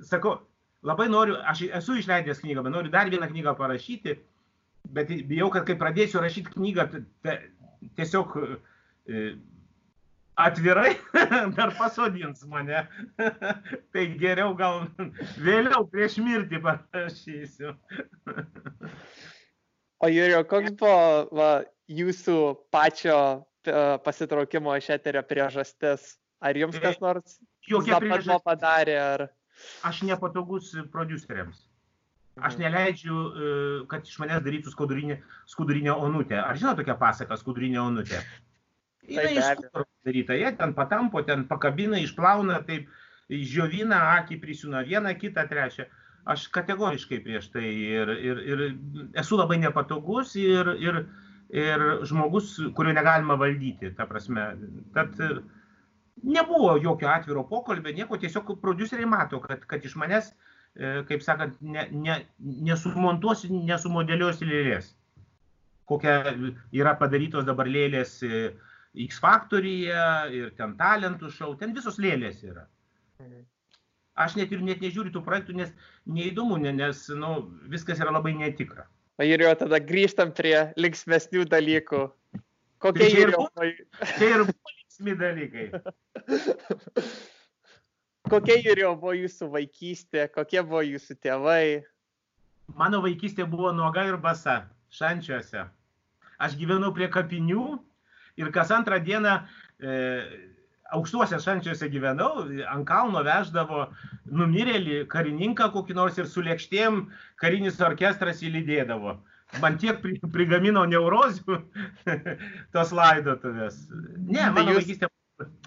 sakau, 0.07 0.37
labai 0.87 1.09
noriu, 1.11 1.37
aš 1.51 1.65
esu 1.81 1.99
išleidęs 1.99 2.43
knygą, 2.43 2.63
bet 2.65 2.75
noriu 2.75 2.93
dar 2.93 3.11
vieną 3.11 3.27
knygą 3.31 3.55
parašyti, 3.59 4.15
bet 4.95 5.11
bijau, 5.29 5.49
kad 5.53 5.67
kai 5.67 5.75
pradėsiu 5.79 6.23
rašyti 6.23 6.55
knygą, 6.55 6.87
tiesiog 7.99 8.37
e, 8.39 9.23
atvirai 10.39 10.93
dar 11.57 11.73
pasodins 11.77 12.45
mane. 12.47 12.87
tai 13.93 14.05
geriau 14.21 14.55
gal 14.57 14.87
vėliau 15.45 15.85
prieš 15.91 16.19
mirtį 16.23 16.61
parašysiu. 16.63 17.75
o 19.99 20.11
Jurio, 20.11 20.43
koks 20.47 20.75
buvo 20.79 21.27
va, 21.35 21.51
jūsų 21.91 22.39
pačio 22.71 23.19
pasitraukimo 24.05 24.73
iš 24.79 24.93
eterio 24.95 25.23
priežastis? 25.27 26.15
Ar 26.39 26.55
jums 26.55 26.77
kas 26.79 26.95
e, 26.95 27.03
nors 27.03 27.39
jokia 27.67 27.99
priežastis 27.99 28.45
padarė? 28.45 28.95
Ar... 29.03 29.25
Aš 29.83 30.05
nepatogus 30.07 30.71
produceriams. 30.93 31.65
Aš 32.39 32.55
mhm. 32.55 32.61
neleidžiu, 32.63 33.15
e, 33.19 33.55
kad 33.91 34.07
iš 34.07 34.15
manęs 34.21 34.45
darytų 34.45 34.71
skudurinė, 34.71 35.19
skudurinė 35.51 35.91
onutė. 35.91 36.39
Ar 36.39 36.55
žinot 36.55 36.79
tokią 36.79 36.95
pasaką, 37.01 37.35
skudurinė 37.41 37.81
onutė? 37.83 38.21
Jis 39.09 39.37
iš 39.41 39.47
daryta, 40.05 40.37
jie 40.37 40.51
ten 40.57 40.73
patampo, 40.77 41.21
ten 41.25 41.45
pakabina, 41.49 41.99
išplauna, 42.01 42.61
taip, 42.67 42.89
žiovina, 43.29 44.01
akį 44.19 44.39
prisūna 44.41 44.83
vieną, 44.87 45.13
kitą, 45.19 45.45
trečią. 45.49 45.87
Aš 46.29 46.47
kategoriškai 46.53 47.21
prieš 47.25 47.47
tai 47.53 47.65
ir, 47.65 48.09
ir, 48.21 48.41
ir 48.51 48.63
esu 49.17 49.37
labai 49.39 49.57
nepatogus 49.61 50.35
ir, 50.37 50.67
ir, 50.77 50.99
ir 51.55 51.85
žmogus, 52.09 52.51
kurio 52.77 52.93
negalima 52.93 53.37
valdyti. 53.39 53.93
Ta 53.97 54.05
prasme, 54.09 54.51
tad 54.93 55.15
nebuvo 56.23 56.75
jokio 56.83 57.09
atviro 57.09 57.45
pokalbio, 57.49 57.93
nieko, 57.95 58.19
tiesiog 58.19 58.57
produceriai 58.61 59.09
mato, 59.09 59.39
kad, 59.41 59.63
kad 59.69 59.85
iš 59.85 59.95
manęs, 59.99 60.33
e, 60.75 61.01
kaip 61.09 61.23
sakant, 61.25 61.57
ne, 61.61 61.87
ne, 61.91 62.19
nesumontuosi, 62.69 63.49
nesumodeliuosi 63.71 64.49
lėlės. 64.49 64.93
Kokia 65.89 66.35
yra 66.75 66.93
padarytos 66.99 67.47
dabar 67.47 67.69
lėlės 67.71 68.19
e, 68.27 68.49
X 68.97 69.19
Factoryje 69.21 70.03
ir 70.33 70.51
ten 70.57 70.75
talentų 70.79 71.29
šau, 71.33 71.53
ten 71.59 71.75
visos 71.75 71.99
lėlės 72.01 72.41
yra. 72.43 72.65
Aš 74.19 74.35
net 74.35 74.51
ir 74.51 74.63
net 74.65 74.81
nežiūriu 74.83 75.13
tų 75.13 75.21
projektų, 75.23 75.55
nes 75.55 75.69
neįdomu, 76.09 76.57
nes 76.59 77.05
nu, 77.15 77.35
viskas 77.71 78.01
yra 78.01 78.11
labai 78.11 78.33
netikra. 78.35 78.87
O 79.19 79.27
ir 79.27 79.43
jau 79.43 79.53
tada 79.59 79.79
grįžtam 79.83 80.31
prie 80.35 80.55
linksmesnių 80.79 81.45
dalykų. 81.51 82.05
Kokie 82.79 83.05
tai 83.05 83.23
ir, 83.25 83.33
čia 84.15 84.29
ir 84.31 84.45
linksmi 84.47 85.15
dalykai. 85.19 85.65
Kokia 88.29 88.59
ir 88.61 88.79
jau 88.83 88.93
buvo 88.99 89.15
jūsų 89.15 89.47
vaikystė, 89.55 90.27
kokie 90.31 90.61
buvo 90.61 90.83
jūsų 90.85 91.15
tėvai? 91.23 91.81
Mano 92.77 92.99
vaikystė 93.01 93.47
buvo 93.49 93.71
nuoga 93.73 94.03
ir 94.05 94.19
basa, 94.21 94.61
šančiuose. 94.93 95.65
Aš 96.39 96.55
gyvenau 96.59 96.91
prie 96.95 97.07
kapinių 97.11 97.79
ir 98.39 98.53
kas 98.55 98.71
antrą 98.75 98.99
dieną 99.03 99.35
e, 99.79 99.97
aukštuose 100.95 101.39
šančiuose 101.43 101.89
gyvenau, 101.93 102.45
ant 102.69 102.87
kalno 102.87 103.21
veždavo 103.25 103.87
numirėlį 104.25 105.03
karininką 105.11 105.69
kokį 105.73 105.97
nors 105.97 106.17
ir 106.17 106.29
su 106.29 106.43
lėkštėm 106.45 107.03
karinis 107.41 107.79
orkestras 107.85 108.41
įlydėdavo. 108.45 109.19
Man 109.61 109.79
tiek 109.81 110.01
prigamino 110.33 110.83
neurozių 110.85 111.57
tos 112.73 112.91
laidotuvės. 112.93 113.79
Ne, 114.17 114.43
tai 114.43 114.51
mano 114.53 114.75
vaikystė, 114.77 115.09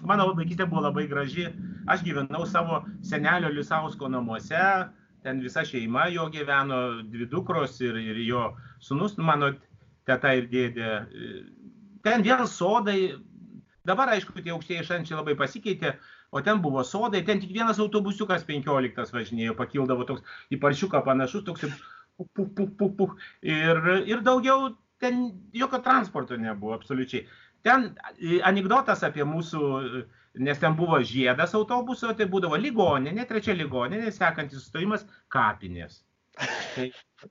mano 0.07 0.29
vaikystė 0.37 0.67
buvo 0.71 0.85
labai 0.87 1.07
graži. 1.11 1.49
Aš 1.91 2.05
gyvenau 2.05 2.45
savo 2.47 2.83
senelio 3.03 3.51
Lisausko 3.51 4.07
namuose, 4.11 4.63
ten 5.23 5.43
visa 5.43 5.65
šeima 5.67 6.07
jo 6.13 6.29
gyveno, 6.31 6.79
dvi 7.11 7.27
dukros 7.31 7.75
ir, 7.83 7.99
ir 7.99 8.23
jo 8.23 8.45
sunus, 8.83 9.17
mano 9.19 9.51
teta 10.07 10.31
ir 10.39 10.47
dėdė. 10.51 10.95
Ten 12.03 12.23
vėl 12.25 12.43
sodai, 12.51 13.15
Dabar, 13.83 14.13
aišku, 14.15 14.31
tie 14.39 14.53
aukštieji 14.55 14.85
šančiai 14.87 15.17
labai 15.17 15.33
pasikeitė, 15.35 15.97
o 16.31 16.39
ten 16.43 16.61
buvo 16.63 16.85
sodai, 16.87 17.19
ten 17.27 17.41
tik 17.43 17.51
vienas 17.51 17.81
autobusiukas 17.83 18.45
15 18.47 19.11
važinėjo, 19.11 19.55
pakildavo 19.59 20.05
toks 20.07 20.37
į 20.55 20.59
paršiuką 20.63 21.01
panašus, 21.03 21.43
toks 21.49 21.65
puk, 21.67 22.29
puk, 22.31 22.53
puk, 22.55 22.69
puk, 22.79 22.93
puk. 23.01 23.17
Ir, 23.43 23.81
ir 24.07 24.23
daugiau 24.23 24.71
ten 25.03 25.25
jokio 25.51 25.81
transporto 25.83 26.39
nebuvo, 26.39 26.77
absoliučiai. 26.77 27.27
Ten 27.67 27.89
anegdotas 28.47 29.03
apie 29.03 29.27
mūsų, 29.27 29.67
nes 30.47 30.63
ten 30.63 30.79
buvo 30.79 31.01
žiedas 31.03 31.51
autobuso, 31.59 32.15
tai 32.15 32.29
būdavo 32.31 32.55
ligoninė, 32.59 33.27
trečia 33.27 33.55
ligoninė, 33.57 34.15
sekantis 34.15 34.63
sustojimas 34.63 35.03
kapinės. 35.27 36.05
Tai 36.73 36.87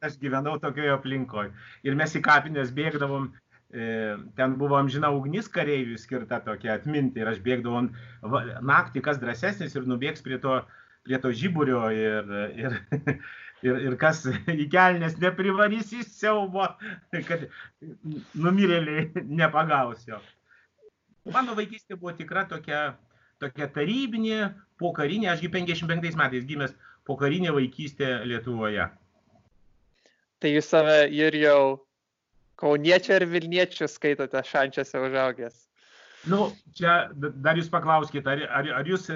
aš 0.07 0.15
gyvenau 0.21 0.61
tokioje 0.63 0.93
aplinkoje. 0.95 1.49
Ir 1.83 1.97
mes 1.99 2.13
į 2.15 2.21
kapinės 2.23 2.69
bėgdavom 2.77 3.33
E, 3.33 3.42
ten 3.73 4.57
buvo 4.61 4.77
amžina 4.77 5.09
ugnis 5.17 5.49
kareivių 5.53 5.97
skirta 6.01 6.43
tokia 6.45 6.75
atminti 6.77 7.23
ir 7.23 7.31
aš 7.31 7.39
bėgdavau 7.45 7.87
naktį, 8.69 9.01
kas 9.05 9.21
drąsesnis 9.23 9.77
ir 9.79 9.87
nubėgs 9.89 10.25
prie 10.25 10.37
to, 10.43 10.59
prie 11.07 11.21
to 11.23 11.33
žiburio 11.33 11.87
ir, 11.97 12.29
ir, 12.53 12.77
ir, 13.67 13.81
ir 13.89 13.97
kas 14.01 14.27
į 14.29 14.69
kelnes 14.73 15.17
neprivarys 15.23 15.95
į 15.97 16.03
siaubo, 16.05 16.69
kad 17.31 17.49
numirėliai 18.37 19.25
nepagaus 19.25 20.05
jo. 20.09 20.21
Mano 21.33 21.55
vaikystė 21.57 21.97
buvo 21.97 22.13
tikra 22.19 22.45
tokia, 22.51 22.97
tokia 23.41 23.71
tarybinė, 23.73 24.51
pokarinė, 24.83 25.31
ašgi 25.33 25.49
55 25.55 26.19
metais 26.19 26.45
gimęs 26.49 26.75
pokarinė 27.09 27.55
vaikystė 27.55 28.19
Lietuvoje. 28.29 28.91
Tai 30.43 30.51
jūs 30.51 30.69
save 30.69 31.07
ir 31.15 31.37
jau 31.39 31.63
Kauniečių 32.61 33.15
ir 33.19 33.27
Vilniečių 33.31 33.89
skaitote 33.91 34.43
šančiuose 34.47 35.01
užaugęs? 35.09 35.57
Nu, 36.31 36.53
čia 36.79 37.11
dar 37.17 37.59
jūs 37.59 37.71
paklauskite, 37.73 38.31
ar, 38.31 38.45
ar, 38.61 38.69
ar 38.79 38.87
jūs 38.87 39.09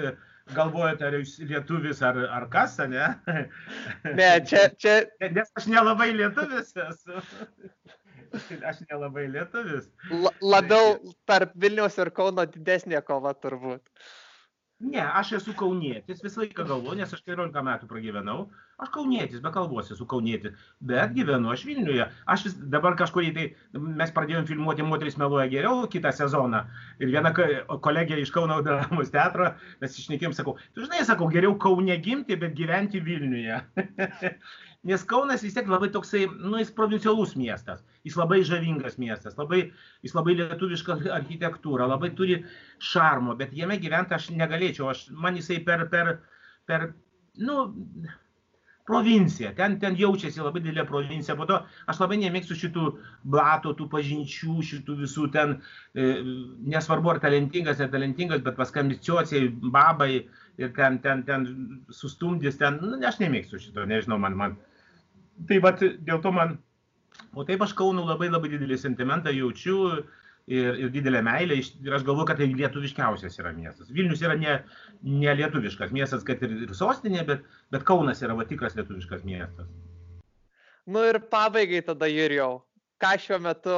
galvojate, 0.55 1.05
ar 1.07 1.15
jūs 1.19 1.37
lietuvis, 1.39 2.01
ar, 2.03 2.19
ar 2.35 2.47
kas, 2.51 2.75
ne? 2.91 3.07
Ne, 4.19 4.29
čia, 4.47 4.67
čia. 4.79 4.99
Nes 5.23 5.51
aš 5.55 5.69
nelabai 5.71 6.11
lietuvis 6.15 6.73
esu. 6.83 7.23
Aš 8.67 8.81
nelabai 8.89 9.27
lietuvis. 9.31 9.87
La, 10.11 10.33
labiau 10.43 10.97
tarp 11.29 11.53
Vilniaus 11.55 11.95
ir 12.01 12.11
Kauno 12.15 12.43
didesnė 12.49 12.99
kova 13.07 13.31
turbūt. 13.39 13.83
Ne, 14.83 15.01
aš 15.01 15.37
esu 15.39 15.55
kaunietis, 15.57 16.19
visą 16.21 16.43
laiką 16.43 16.67
galvoju, 16.67 16.99
nes 16.99 17.13
aš 17.15 17.23
14 17.23 17.63
metų 17.65 17.87
pragyvenau. 17.89 18.49
Aš 18.77 18.91
kaunietis, 18.93 19.39
be 19.41 19.49
kalbos 19.49 19.87
esu 19.89 20.05
kaunietis, 20.05 20.53
bet 20.85 21.15
gyvenu 21.15 21.49
aš 21.49 21.63
Vilniuje. 21.65 22.05
Aš 22.29 22.43
vis, 22.45 22.55
dabar 22.73 22.93
kažkurį 22.99 23.29
tai, 23.33 23.45
mes 23.73 24.11
pradėjom 24.13 24.45
filmuoti 24.45 24.85
Moteris 24.85 25.15
meluoja 25.17 25.47
geriau 25.49 25.87
kitą 25.89 26.11
sezoną. 26.13 26.59
Ir 27.01 27.09
viena 27.09 27.31
kolegė 27.33 28.19
iš 28.21 28.29
Kauno 28.35 28.59
dramos 28.67 29.09
teatro, 29.15 29.47
mes 29.81 29.97
išnekėjom, 29.97 30.35
sakau, 30.37 30.53
tu 30.75 30.85
žinai, 30.85 30.99
sakau, 31.09 31.25
geriau 31.33 31.55
Kaune 31.63 31.95
gimti, 32.05 32.37
bet 32.37 32.53
gyventi 32.59 33.01
Vilniuje. 33.07 33.57
Nes 34.91 35.07
Kaunas 35.09 35.41
vis 35.47 35.57
tiek 35.57 35.73
labai 35.73 35.89
toksai, 35.97 36.27
nu, 36.37 36.53
jis 36.61 36.69
provincialus 36.77 37.33
miestas, 37.39 37.81
jis 38.05 38.19
labai 38.21 38.43
žavingas 38.45 38.99
miestas, 39.01 39.39
labai, 39.41 39.63
jis 40.05 40.13
labai 40.13 40.37
lietuviška 40.37 40.99
architektūra, 41.17 41.89
labai 41.89 42.13
turi 42.21 42.43
šarmo, 42.91 43.33
bet 43.41 43.57
jame 43.57 43.81
gyventi 43.81 44.13
aš 44.21 44.29
negalėčiau, 44.37 44.93
aš, 44.93 45.07
man 45.25 45.41
jisai 45.41 45.63
per, 45.65 45.87
per, 45.89 46.13
per, 46.69 46.91
nu, 47.41 47.71
provincija, 48.87 49.51
ten, 49.55 49.75
ten 49.81 49.97
jaučiasi 49.99 50.39
labai 50.39 50.61
didelė 50.63 50.85
provincija, 50.87 51.35
po 51.35 51.45
to 51.49 51.57
aš 51.91 51.99
labai 51.99 52.17
nemėgstu 52.21 52.55
šitų 52.55 52.85
blato, 53.35 53.73
tų 53.75 53.89
pažinčių, 53.91 54.55
šitų 54.69 54.95
visų 55.01 55.27
ten, 55.33 55.57
e, 55.91 56.07
nesvarbu 56.73 57.11
ar 57.11 57.19
talentingas, 57.23 57.81
ar 57.83 57.91
talentingas, 57.93 58.43
bet 58.45 58.55
paskambiciuosiai, 58.59 59.49
babai 59.75 60.11
ir 60.57 60.71
ten, 60.77 61.01
ten, 61.03 61.25
ten 61.27 61.49
sustumdys, 61.91 62.59
ten, 62.61 62.79
nu, 62.83 62.95
aš 63.11 63.19
nemėgstu 63.23 63.59
šito, 63.65 63.83
nežinau, 63.91 64.19
man, 64.23 64.39
man, 64.39 64.55
tai 65.49 65.59
vat 65.63 65.83
dėl 65.83 66.23
to 66.23 66.31
man, 66.31 66.55
o 67.35 67.43
taip 67.47 67.67
aš 67.67 67.75
Kaunų 67.77 68.07
labai 68.07 68.31
labai 68.31 68.55
didelį 68.55 68.79
sentimentą 68.79 69.35
jaučiu 69.35 69.81
ir, 70.47 70.79
ir 70.79 70.91
didelę 70.93 71.21
meilę 71.25 71.59
ir 71.59 71.93
aš 71.97 72.05
galvoju, 72.07 72.27
kad 72.29 72.39
tai 72.39 72.47
lietuviškiausias 72.53 73.37
yra 73.41 73.51
miestas. 73.55 73.91
Vilnius 73.93 74.23
yra 74.23 74.37
ne, 74.39 74.57
ne 75.03 75.35
lietuviškas 75.41 75.93
miestas, 75.95 76.23
kad 76.27 76.41
ir, 76.45 76.55
ir 76.65 76.73
sostinė, 76.75 77.25
bet, 77.27 77.45
bet 77.73 77.85
Kaunas 77.87 78.23
yra 78.23 78.37
va 78.37 78.47
tikras 78.47 78.77
lietuviškas 78.79 79.25
miestas. 79.27 79.69
Nu 80.87 81.03
ir 81.03 81.19
pabaigai 81.31 81.83
tada, 81.83 82.07
Jurijau, 82.07 82.61
ką 83.03 83.17
šiuo 83.19 83.41
metu 83.43 83.75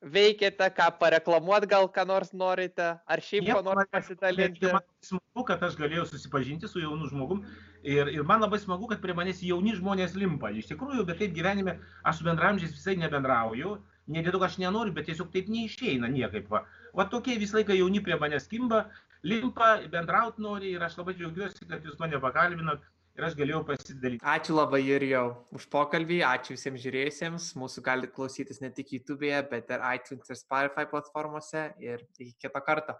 veikiate, 0.00 0.66
ką 0.74 0.88
pareklamuot 0.98 1.66
gal 1.68 1.86
ką 1.92 2.06
nors 2.08 2.32
norite, 2.32 2.94
ar 3.06 3.22
šiaip 3.22 3.44
Nieko 3.46 3.60
ko 3.60 3.66
nors 3.68 3.90
pasidalinti. 3.92 4.66
Man 4.72 4.86
smagu, 5.04 5.44
kad 5.46 5.62
aš 5.62 5.76
galėjau 5.78 6.06
susipažinti 6.08 6.68
su 6.68 6.80
jaunu 6.80 7.06
žmogum 7.10 7.44
ir, 7.84 8.08
ir 8.08 8.24
man 8.26 8.40
labai 8.40 8.58
smagu, 8.62 8.88
kad 8.90 9.02
prie 9.04 9.14
manęs 9.14 9.44
jauni 9.44 9.76
žmonės 9.76 10.16
limpa. 10.18 10.50
Iš 10.50 10.72
tikrųjų, 10.72 11.04
bet 11.06 11.20
taip 11.20 11.36
gyvenime 11.36 11.76
aš 12.02 12.20
su 12.20 12.28
bendramžiais 12.28 12.74
visai 12.74 12.96
nebendrauju. 12.98 13.76
Ne 14.10 14.22
dėl 14.24 14.34
to, 14.34 14.40
kad 14.42 14.50
aš 14.50 14.58
nenoriu, 14.62 14.94
bet 14.94 15.06
tiesiog 15.08 15.30
taip 15.34 15.50
neišeina 15.52 16.10
niekaip. 16.10 16.48
Va, 16.50 16.64
va 16.96 17.06
tokie 17.10 17.36
visą 17.38 17.60
laiką 17.60 17.76
jauni 17.78 18.02
prie 18.04 18.16
manęs 18.18 18.48
kimba, 18.50 18.84
limpa, 19.22 19.76
bendraut 19.92 20.40
nori 20.42 20.72
ir 20.74 20.82
aš 20.86 20.98
labai 20.98 21.14
džiaugiuosi, 21.18 21.68
kad 21.70 21.86
jūs 21.86 22.00
mane 22.02 22.18
pakalbinot 22.22 22.82
ir 23.18 23.26
aš 23.28 23.36
galėjau 23.38 23.60
pasidalyti. 23.68 24.24
Ačiū 24.34 24.56
labai 24.56 24.80
Jurijau 24.82 25.26
už 25.56 25.68
pokalbį, 25.72 26.22
ačiū 26.26 26.56
visiems 26.56 26.82
žiūrėjusiems. 26.84 27.52
Mūsų 27.60 27.84
galite 27.86 28.14
klausytis 28.16 28.62
ne 28.64 28.72
tik 28.74 28.94
YouTube'e, 28.96 29.44
bet 29.52 29.70
ir 29.70 29.86
iTunes 29.92 30.32
ir 30.32 30.40
Spotify 30.40 30.88
platformose 30.90 31.68
ir 31.82 32.04
iki 32.18 32.32
kito 32.46 32.64
karto. 32.66 32.96